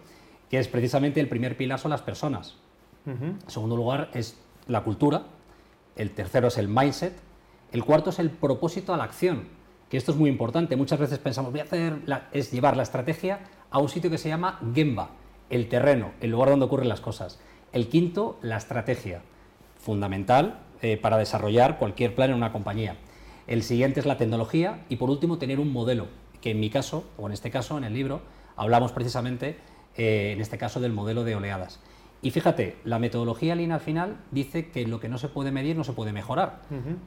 que 0.49 0.59
es 0.59 0.67
precisamente 0.67 1.19
el 1.19 1.29
primer 1.29 1.57
pilar 1.57 1.79
son 1.79 1.91
las 1.91 2.01
personas. 2.01 2.55
En 3.05 3.39
segundo 3.47 3.77
lugar 3.77 4.09
es 4.13 4.37
la 4.67 4.83
cultura, 4.83 5.23
el 5.95 6.11
tercero 6.11 6.49
es 6.49 6.57
el 6.57 6.67
mindset, 6.67 7.13
el 7.71 7.85
cuarto 7.85 8.09
es 8.09 8.19
el 8.19 8.29
propósito 8.29 8.93
a 8.93 8.97
la 8.97 9.05
acción, 9.05 9.47
que 9.89 9.95
esto 9.95 10.11
es 10.11 10.17
muy 10.17 10.29
importante. 10.29 10.75
Muchas 10.75 10.99
veces 10.99 11.17
pensamos, 11.17 11.51
voy 11.51 11.61
a 11.61 11.63
hacer, 11.63 12.01
es 12.33 12.51
llevar 12.51 12.75
la 12.75 12.83
estrategia 12.83 13.39
a 13.71 13.79
un 13.79 13.87
sitio 13.87 14.09
que 14.09 14.17
se 14.17 14.27
llama 14.27 14.59
Gemba, 14.75 15.11
el 15.49 15.69
terreno, 15.69 16.11
el 16.19 16.31
lugar 16.31 16.49
donde 16.49 16.65
ocurren 16.65 16.89
las 16.89 16.99
cosas. 16.99 17.39
El 17.71 17.87
quinto, 17.87 18.37
la 18.41 18.57
estrategia, 18.57 19.21
fundamental 19.79 20.59
eh, 20.81 20.97
para 20.97 21.17
desarrollar 21.17 21.77
cualquier 21.77 22.13
plan 22.13 22.31
en 22.31 22.35
una 22.35 22.51
compañía. 22.51 22.97
El 23.47 23.63
siguiente 23.63 24.01
es 24.01 24.05
la 24.05 24.17
tecnología 24.17 24.85
y 24.89 24.97
por 24.97 25.09
último 25.09 25.37
tener 25.37 25.61
un 25.61 25.71
modelo, 25.71 26.07
que 26.41 26.51
en 26.51 26.59
mi 26.59 26.69
caso, 26.69 27.05
o 27.17 27.27
en 27.27 27.33
este 27.33 27.49
caso, 27.49 27.77
en 27.77 27.85
el 27.85 27.93
libro, 27.93 28.21
hablamos 28.57 28.91
precisamente, 28.91 29.57
eh, 29.95 30.33
en 30.33 30.41
este 30.41 30.57
caso, 30.57 30.81
del 30.81 30.91
modelo 30.91 31.23
de 31.23 31.35
oleadas. 31.35 31.79
Y 32.21 32.31
fíjate, 32.31 32.75
la 32.83 32.99
metodología 32.99 33.55
Lean 33.55 33.71
al 33.71 33.79
final 33.79 34.17
dice 34.31 34.69
que 34.69 34.85
lo 34.85 34.99
que 34.99 35.07
no 35.07 35.17
se 35.17 35.29
puede 35.29 35.51
medir 35.51 35.77
no 35.77 35.85
se 35.85 35.93
puede 35.93 36.11
mejorar. 36.11 36.63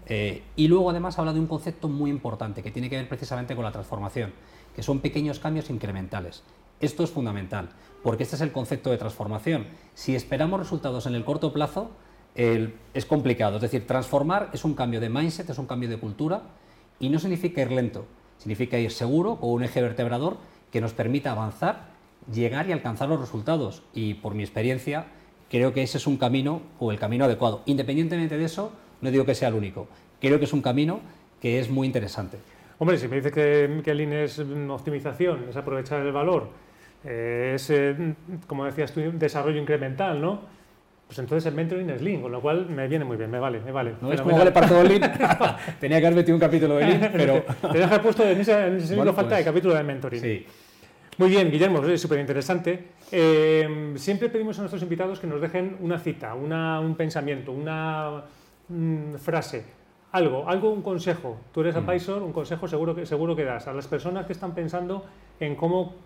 Eh, 0.07 0.43
y 0.57 0.69
luego 0.69 0.89
además 0.89 1.19
habla 1.19 1.33
de 1.35 1.41
un 1.41 1.47
concepto 1.47 1.89
muy 1.89 2.11
importante 2.11 2.63
que 2.63 2.71
tiene 2.71 2.89
que 2.89 2.97
ver 2.97 3.09
precisamente 3.09 3.55
con 3.55 3.65
la 3.65 3.73
transformación, 3.73 4.33
que 4.75 4.83
son 4.83 5.01
pequeños 5.01 5.41
cambios 5.41 5.69
incrementales. 5.69 6.43
Esto 6.81 7.05
es 7.05 7.11
fundamental, 7.11 7.69
porque 8.03 8.23
este 8.23 8.37
es 8.37 8.43
el 8.43 8.53
concepto 8.53 8.91
de 8.91 8.97
transformación. 8.97 9.67
Si 9.95 10.15
esperamos 10.15 10.61
resultados 10.61 11.05
en 11.07 11.15
el 11.15 11.25
corto 11.25 11.53
plazo, 11.53 11.91
es 12.95 13.07
complicado. 13.07 13.57
Es 13.57 13.63
decir, 13.63 13.87
transformar 13.87 14.51
es 14.53 14.65
un 14.65 14.75
cambio 14.75 15.01
de 15.01 15.09
mindset, 15.09 15.51
es 15.51 15.59
un 15.59 15.67
cambio 15.67 15.89
de 15.89 15.99
cultura, 15.99 16.43
y 16.99 17.09
no 17.09 17.19
significa 17.19 17.63
ir 17.63 17.73
lento, 17.73 18.07
significa 18.39 18.79
ir 18.79 18.91
seguro 18.91 19.39
o 19.41 19.53
un 19.53 19.63
eje 19.65 19.81
vertebrador 19.81 20.37
que 20.71 20.81
nos 20.81 20.93
permita 20.93 21.33
avanzar 21.33 21.91
llegar 22.33 22.69
y 22.69 22.73
alcanzar 22.73 23.09
los 23.09 23.21
resultados. 23.21 23.83
Y 23.95 24.15
por 24.15 24.35
mi 24.35 24.43
experiencia, 24.43 25.07
creo 25.51 25.73
que 25.73 25.83
ese 25.83 25.99
es 25.99 26.07
un 26.07 26.17
camino 26.17 26.63
o 26.79 26.93
el 26.93 26.99
camino 26.99 27.25
adecuado. 27.25 27.63
Independientemente 27.67 28.37
de 28.37 28.45
eso, 28.45 28.73
no 29.01 29.11
digo 29.11 29.25
que 29.25 29.35
sea 29.35 29.49
el 29.49 29.55
único. 29.55 29.89
Creo 30.21 30.39
que 30.39 30.45
es 30.45 30.53
un 30.53 30.63
camino 30.63 31.01
que 31.41 31.59
es 31.59 31.71
muy 31.71 31.87
interesante. 31.87 32.39
Hombre, 32.79 32.99
si 32.99 33.09
me 33.09 33.17
dices 33.17 33.33
que, 33.33 33.83
que 33.85 33.95
Lean 33.95 34.13
es 34.13 34.39
optimización, 34.39 35.47
es 35.51 35.57
aprovechar 35.57 36.05
el 36.05 36.13
valor, 36.13 36.49
eh, 37.05 37.53
es, 37.55 37.71
eh, 37.71 38.15
como 38.47 38.65
decías 38.65 38.93
tú, 38.93 39.01
desarrollo 39.15 39.61
incremental, 39.61 40.21
¿no? 40.21 40.60
Pues 41.11 41.19
entonces 41.19 41.45
el 41.47 41.57
mentoring 41.57 41.91
es 41.91 42.03
Lean, 42.03 42.23
con 42.23 42.31
lo 42.31 42.41
cual 42.41 42.67
me 42.69 42.87
viene 42.87 43.05
muy 43.05 43.17
bien, 43.17 43.29
me 43.33 43.41
vale, 43.41 43.59
me 43.59 43.73
vale. 43.73 43.95
¿No 44.01 44.13
es 44.13 44.21
como 44.21 44.39
vale 44.39 44.53
para 44.53 44.69
todo 44.69 44.85
Lean? 44.85 45.01
Tenía 45.81 45.99
que 45.99 46.07
haber 46.07 46.19
metido 46.19 46.37
un 46.37 46.41
capítulo 46.41 46.77
de 46.77 46.87
Lean, 46.87 47.11
pero... 47.17 47.43
Te 47.73 47.79
dejas 47.79 47.99
puesto 47.99 48.23
en 48.23 48.41
ese, 48.41 48.69
en 48.69 48.77
ese 48.77 48.95
falta 48.95 49.23
pues, 49.23 49.39
el 49.41 49.45
capítulo 49.45 49.75
de 49.75 49.83
mentoring. 49.83 50.21
Sí. 50.21 50.47
Muy 51.19 51.31
bien, 51.31 51.51
Guillermo, 51.51 51.85
es 51.85 52.01
súper 52.01 52.21
interesante. 52.21 52.91
Eh, 53.11 53.93
siempre 53.97 54.29
pedimos 54.29 54.57
a 54.61 54.63
nuestros 54.63 54.85
invitados 54.85 55.19
que 55.19 55.27
nos 55.27 55.41
dejen 55.41 55.79
una 55.81 55.99
cita, 55.99 56.33
un 56.35 56.95
pensamiento, 56.97 57.51
una 57.51 58.23
mm, 58.69 59.15
frase, 59.15 59.65
algo, 60.13 60.49
algo, 60.49 60.71
un 60.71 60.83
consejo. 60.83 61.41
Tú 61.53 61.63
eres 61.63 61.75
advisor, 61.75 62.23
un 62.23 62.33
consejo 62.33 62.69
seguro 62.69 62.95
que, 62.95 63.05
seguro 63.05 63.35
que 63.35 63.43
das 63.43 63.67
a 63.67 63.73
las 63.73 63.89
personas 63.89 64.27
que 64.27 64.33
están 64.33 64.55
pensando 64.55 65.05
en 65.41 65.57
cómo, 65.57 65.97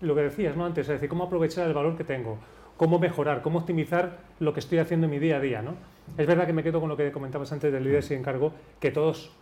lo 0.00 0.12
que 0.16 0.22
decías 0.22 0.56
¿no? 0.56 0.66
antes, 0.66 0.88
es 0.88 0.94
decir, 0.94 1.08
cómo 1.08 1.22
aprovechar 1.22 1.68
el 1.68 1.72
valor 1.72 1.96
que 1.96 2.02
tengo, 2.02 2.36
cómo 2.80 2.98
mejorar, 2.98 3.42
cómo 3.42 3.58
optimizar 3.58 4.20
lo 4.38 4.54
que 4.54 4.60
estoy 4.60 4.78
haciendo 4.78 5.04
en 5.04 5.10
mi 5.10 5.18
día 5.18 5.36
a 5.36 5.40
día. 5.40 5.60
¿no? 5.60 5.74
Es 6.16 6.26
verdad 6.26 6.46
que 6.46 6.54
me 6.54 6.62
quedo 6.62 6.80
con 6.80 6.88
lo 6.88 6.96
que 6.96 7.12
comentabas 7.12 7.52
antes 7.52 7.70
del 7.70 7.84
líder 7.84 8.02
sin 8.02 8.20
encargo, 8.20 8.54
que 8.80 8.90
todos 8.90 9.32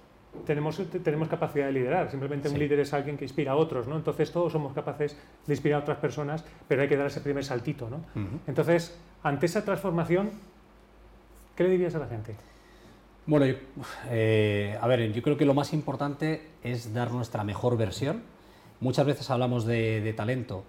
tenemos, 0.45 0.83
tenemos 1.04 1.28
capacidad 1.28 1.66
de 1.66 1.73
liderar. 1.73 2.11
Simplemente 2.11 2.49
un 2.49 2.59
líder 2.59 2.80
es 2.80 2.92
alguien 2.92 3.16
que 3.16 3.25
inspira 3.25 3.52
a 3.52 3.54
otros, 3.54 3.87
¿no? 3.87 3.95
Entonces 3.95 4.33
todos 4.33 4.50
somos 4.50 4.73
capaces 4.73 5.16
de 5.47 5.52
inspirar 5.52 5.78
a 5.78 5.83
otras 5.85 5.99
personas, 5.99 6.45
pero 6.66 6.83
hay 6.83 6.88
que 6.88 6.97
dar 6.97 7.07
ese 7.07 7.21
primer 7.21 7.45
saltito, 7.45 7.88
¿no? 7.88 8.00
Entonces, 8.49 8.99
ante 9.23 9.47
esa 9.47 9.64
transformación, 9.64 10.30
¿qué 11.54 11.62
le 11.62 11.71
dirías 11.71 11.95
a 11.95 12.00
la 12.00 12.09
gente? 12.09 12.35
Bueno, 13.26 13.54
eh, 14.11 14.76
a 14.80 14.87
ver, 14.88 15.12
yo 15.12 15.23
creo 15.23 15.37
que 15.37 15.45
lo 15.45 15.54
más 15.54 15.73
importante 15.73 16.42
es 16.64 16.92
dar 16.92 17.12
nuestra 17.12 17.45
mejor 17.45 17.76
versión. 17.76 18.21
Muchas 18.80 19.07
veces 19.07 19.30
hablamos 19.30 19.64
de, 19.64 20.12
talento, 20.16 20.64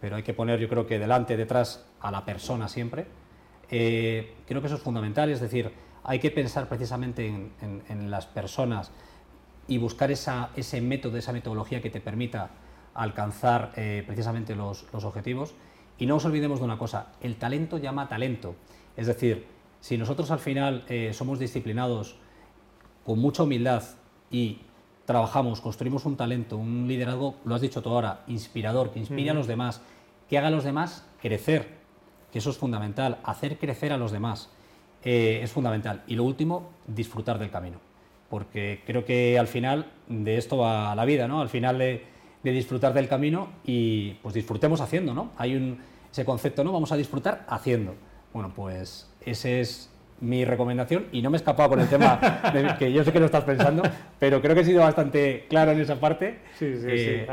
pero 0.00 0.16
hay 0.16 0.22
que 0.22 0.34
poner, 0.34 0.58
yo 0.58 0.68
creo 0.68 0.86
que 0.86 0.98
delante, 0.98 1.36
detrás, 1.36 1.84
a 2.00 2.10
la 2.10 2.24
persona 2.24 2.68
siempre. 2.68 3.06
Eh, 3.70 4.34
creo 4.46 4.60
que 4.60 4.66
eso 4.66 4.76
es 4.76 4.82
fundamental, 4.82 5.30
es 5.30 5.40
decir, 5.40 5.70
hay 6.02 6.18
que 6.18 6.30
pensar 6.30 6.68
precisamente 6.68 7.26
en, 7.26 8.10
las 8.10 8.26
personas 8.26 8.90
y 9.68 9.78
buscar 9.78 10.10
ese 10.10 10.80
método, 10.80 11.18
esa 11.18 11.32
metodología 11.32 11.80
que 11.80 11.90
te 11.90 12.00
permita 12.00 12.50
alcanzar 12.94 13.72
eh, 13.76 14.02
precisamente 14.06 14.56
los, 14.56 14.86
objetivos. 14.92 15.54
Y 15.98 16.06
no 16.06 16.14
nos 16.14 16.24
olvidemos 16.24 16.60
de 16.60 16.64
una 16.64 16.78
cosa, 16.78 17.12
el 17.20 17.36
talento 17.36 17.76
llama 17.76 18.08
talento. 18.08 18.54
Es 18.96 19.06
decir, 19.06 19.46
si 19.80 19.98
nosotros 19.98 20.30
al 20.30 20.38
final 20.38 20.84
eh, 20.88 21.12
somos 21.12 21.38
disciplinados 21.38 22.16
con 23.04 23.18
mucha 23.18 23.42
humildad 23.42 23.84
y 24.30 24.60
trabajamos, 25.10 25.60
construimos 25.60 26.04
un 26.04 26.16
talento, 26.16 26.56
un 26.56 26.86
liderazgo, 26.86 27.34
lo 27.44 27.56
has 27.56 27.60
dicho 27.60 27.82
tú 27.82 27.88
ahora, 27.88 28.20
inspirador, 28.28 28.92
que 28.92 29.00
inspire 29.00 29.30
a 29.30 29.34
los 29.34 29.48
demás, 29.48 29.82
que 30.28 30.38
haga 30.38 30.46
a 30.46 30.50
los 30.52 30.62
demás 30.62 31.04
crecer, 31.20 31.66
que 32.30 32.38
eso 32.38 32.50
es 32.50 32.56
fundamental, 32.56 33.18
hacer 33.24 33.58
crecer 33.58 33.92
a 33.92 33.96
los 33.96 34.12
demás. 34.12 34.50
Eh, 35.02 35.40
es 35.42 35.50
fundamental. 35.50 36.04
Y 36.06 36.14
lo 36.14 36.22
último, 36.22 36.70
disfrutar 36.86 37.40
del 37.40 37.50
camino. 37.50 37.78
Porque 38.28 38.84
creo 38.86 39.04
que 39.04 39.36
al 39.36 39.48
final 39.48 39.90
de 40.06 40.36
esto 40.36 40.58
va 40.58 40.94
la 40.94 41.04
vida, 41.04 41.26
¿no? 41.26 41.40
Al 41.40 41.48
final 41.48 41.78
de, 41.78 42.04
disfrutar 42.44 42.94
del 42.94 43.08
camino 43.08 43.48
y 43.64 44.12
pues 44.22 44.32
disfrutemos 44.32 44.80
haciendo, 44.80 45.12
¿no? 45.12 45.32
Hay 45.38 45.56
un, 45.56 45.80
ese 46.12 46.24
concepto, 46.24 46.62
¿no? 46.62 46.70
Vamos 46.70 46.92
a 46.92 46.96
disfrutar 46.96 47.44
haciendo. 47.48 47.96
Bueno, 48.32 48.52
pues 48.54 49.10
ese 49.22 49.60
es 49.60 49.90
mi 50.20 50.44
recomendación 50.44 51.06
y 51.12 51.22
no 51.22 51.30
me 51.30 51.36
he 51.36 51.38
escapado 51.38 51.70
con 51.70 51.80
el 51.80 51.88
tema 51.88 52.20
que 52.78 52.92
yo 52.92 53.04
sé 53.04 53.12
que 53.12 53.20
lo 53.20 53.26
estás 53.26 53.44
pensando, 53.44 53.82
pero 54.18 54.40
creo 54.40 54.54
que 54.54 54.60
he 54.62 54.64
sido 54.64 54.82
bastante 54.82 55.46
claro 55.48 55.72
en 55.72 55.80
esa 55.80 55.98
parte. 55.98 56.38
Sí, 56.58 56.74
sí, 56.76 57.24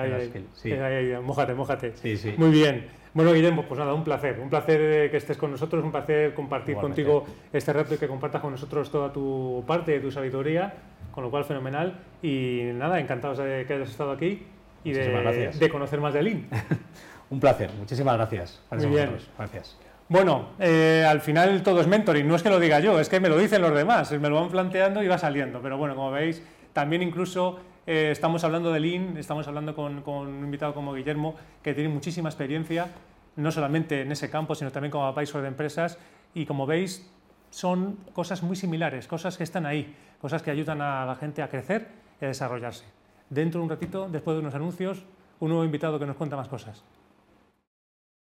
sí. 0.55 0.71
Eh, 0.71 1.19
mójate, 1.21 1.53
mójate. 1.53 1.93
Sí, 1.95 2.17
sí. 2.17 2.33
Muy 2.37 2.51
bien. 2.51 2.87
Bueno, 3.13 3.33
Guillermo, 3.33 3.65
pues 3.67 3.79
nada, 3.79 3.95
un 3.95 4.03
placer. 4.03 4.39
Un 4.39 4.49
placer 4.49 4.79
eh, 4.79 5.09
que 5.09 5.17
estés 5.17 5.37
con 5.37 5.49
nosotros, 5.49 5.83
un 5.83 5.91
placer 5.91 6.35
compartir 6.35 6.75
contigo 6.75 7.25
este 7.51 7.73
reto 7.73 7.95
y 7.95 7.97
que 7.97 8.07
compartas 8.07 8.41
con 8.41 8.51
nosotros 8.51 8.91
toda 8.91 9.11
tu 9.11 9.63
parte 9.65 9.93
de 9.93 9.99
tu 9.99 10.11
sabiduría, 10.11 10.73
con 11.11 11.23
lo 11.23 11.31
cual 11.31 11.43
fenomenal. 11.43 11.99
Y 12.21 12.61
nada, 12.75 12.99
encantados 12.99 13.39
de 13.39 13.65
que 13.67 13.73
hayas 13.73 13.89
estado 13.89 14.11
aquí 14.11 14.43
y 14.83 14.91
de, 14.91 15.69
conocer 15.71 15.99
más 15.99 16.13
de 16.13 16.21
Lean. 16.21 16.47
un 17.31 17.39
placer, 17.39 17.71
muchísimas 17.79 18.15
gracias. 18.17 18.61
Muy 18.71 18.85
bien. 18.85 19.17
Gracias. 19.37 19.77
Bueno, 20.09 20.51
eh, 20.57 21.05
al 21.05 21.19
final 21.19 21.61
todo 21.63 21.81
es 21.81 21.87
mentoring, 21.87 22.25
no 22.25 22.35
es 22.35 22.41
que 22.41 22.49
lo 22.49 22.61
diga 22.61 22.79
yo, 22.79 22.97
es 22.97 23.09
que 23.09 23.19
me 23.19 23.27
lo 23.27 23.37
dicen 23.37 23.61
los 23.61 23.73
demás, 23.73 24.09
me 24.13 24.29
lo 24.29 24.35
van 24.35 24.47
planteando 24.47 25.03
y 25.03 25.07
va 25.07 25.17
saliendo. 25.17 25.61
Pero 25.61 25.77
bueno, 25.77 25.95
como 25.95 26.11
veis, 26.11 26.41
también 26.71 27.01
incluso 27.01 27.59
eh, 27.85 28.09
estamos 28.11 28.41
hablando 28.45 28.71
de 28.71 28.79
Lean, 28.79 29.17
estamos 29.17 29.49
hablando 29.49 29.75
con, 29.75 30.07
un 30.07 30.43
invitado 30.45 30.73
como 30.73 30.93
Guillermo, 30.93 31.35
que 31.61 31.73
tiene 31.73 31.89
muchísima 31.89 32.29
experiencia, 32.29 32.87
no 33.35 33.51
solamente 33.51 34.01
en 34.01 34.11
ese 34.13 34.29
campo, 34.29 34.55
sino 34.55 34.71
también 34.71 34.91
como 34.91 35.07
advisor 35.07 35.41
de 35.41 35.49
empresas. 35.49 35.97
Y 36.33 36.45
como 36.45 36.65
veis, 36.65 37.05
son 37.49 37.97
cosas 38.13 38.43
muy 38.43 38.55
similares, 38.55 39.07
cosas 39.07 39.35
que 39.37 39.43
están 39.43 39.65
ahí, 39.65 39.93
cosas 40.21 40.41
que 40.41 40.51
ayudan 40.51 40.81
a 40.81 41.05
la 41.05 41.15
gente 41.15 41.41
a 41.41 41.49
crecer 41.49 41.85
y 42.21 42.25
a 42.25 42.27
desarrollarse. 42.29 42.85
Dentro 43.29 43.59
de 43.59 43.63
un 43.65 43.69
ratito, 43.69 44.07
después 44.09 44.35
de 44.35 44.39
unos 44.39 44.55
anuncios, 44.55 45.03
un 45.41 45.49
nuevo 45.49 45.65
invitado 45.65 45.99
que 45.99 46.05
nos 46.05 46.15
cuenta 46.15 46.37
más 46.37 46.47
cosas. 46.47 46.81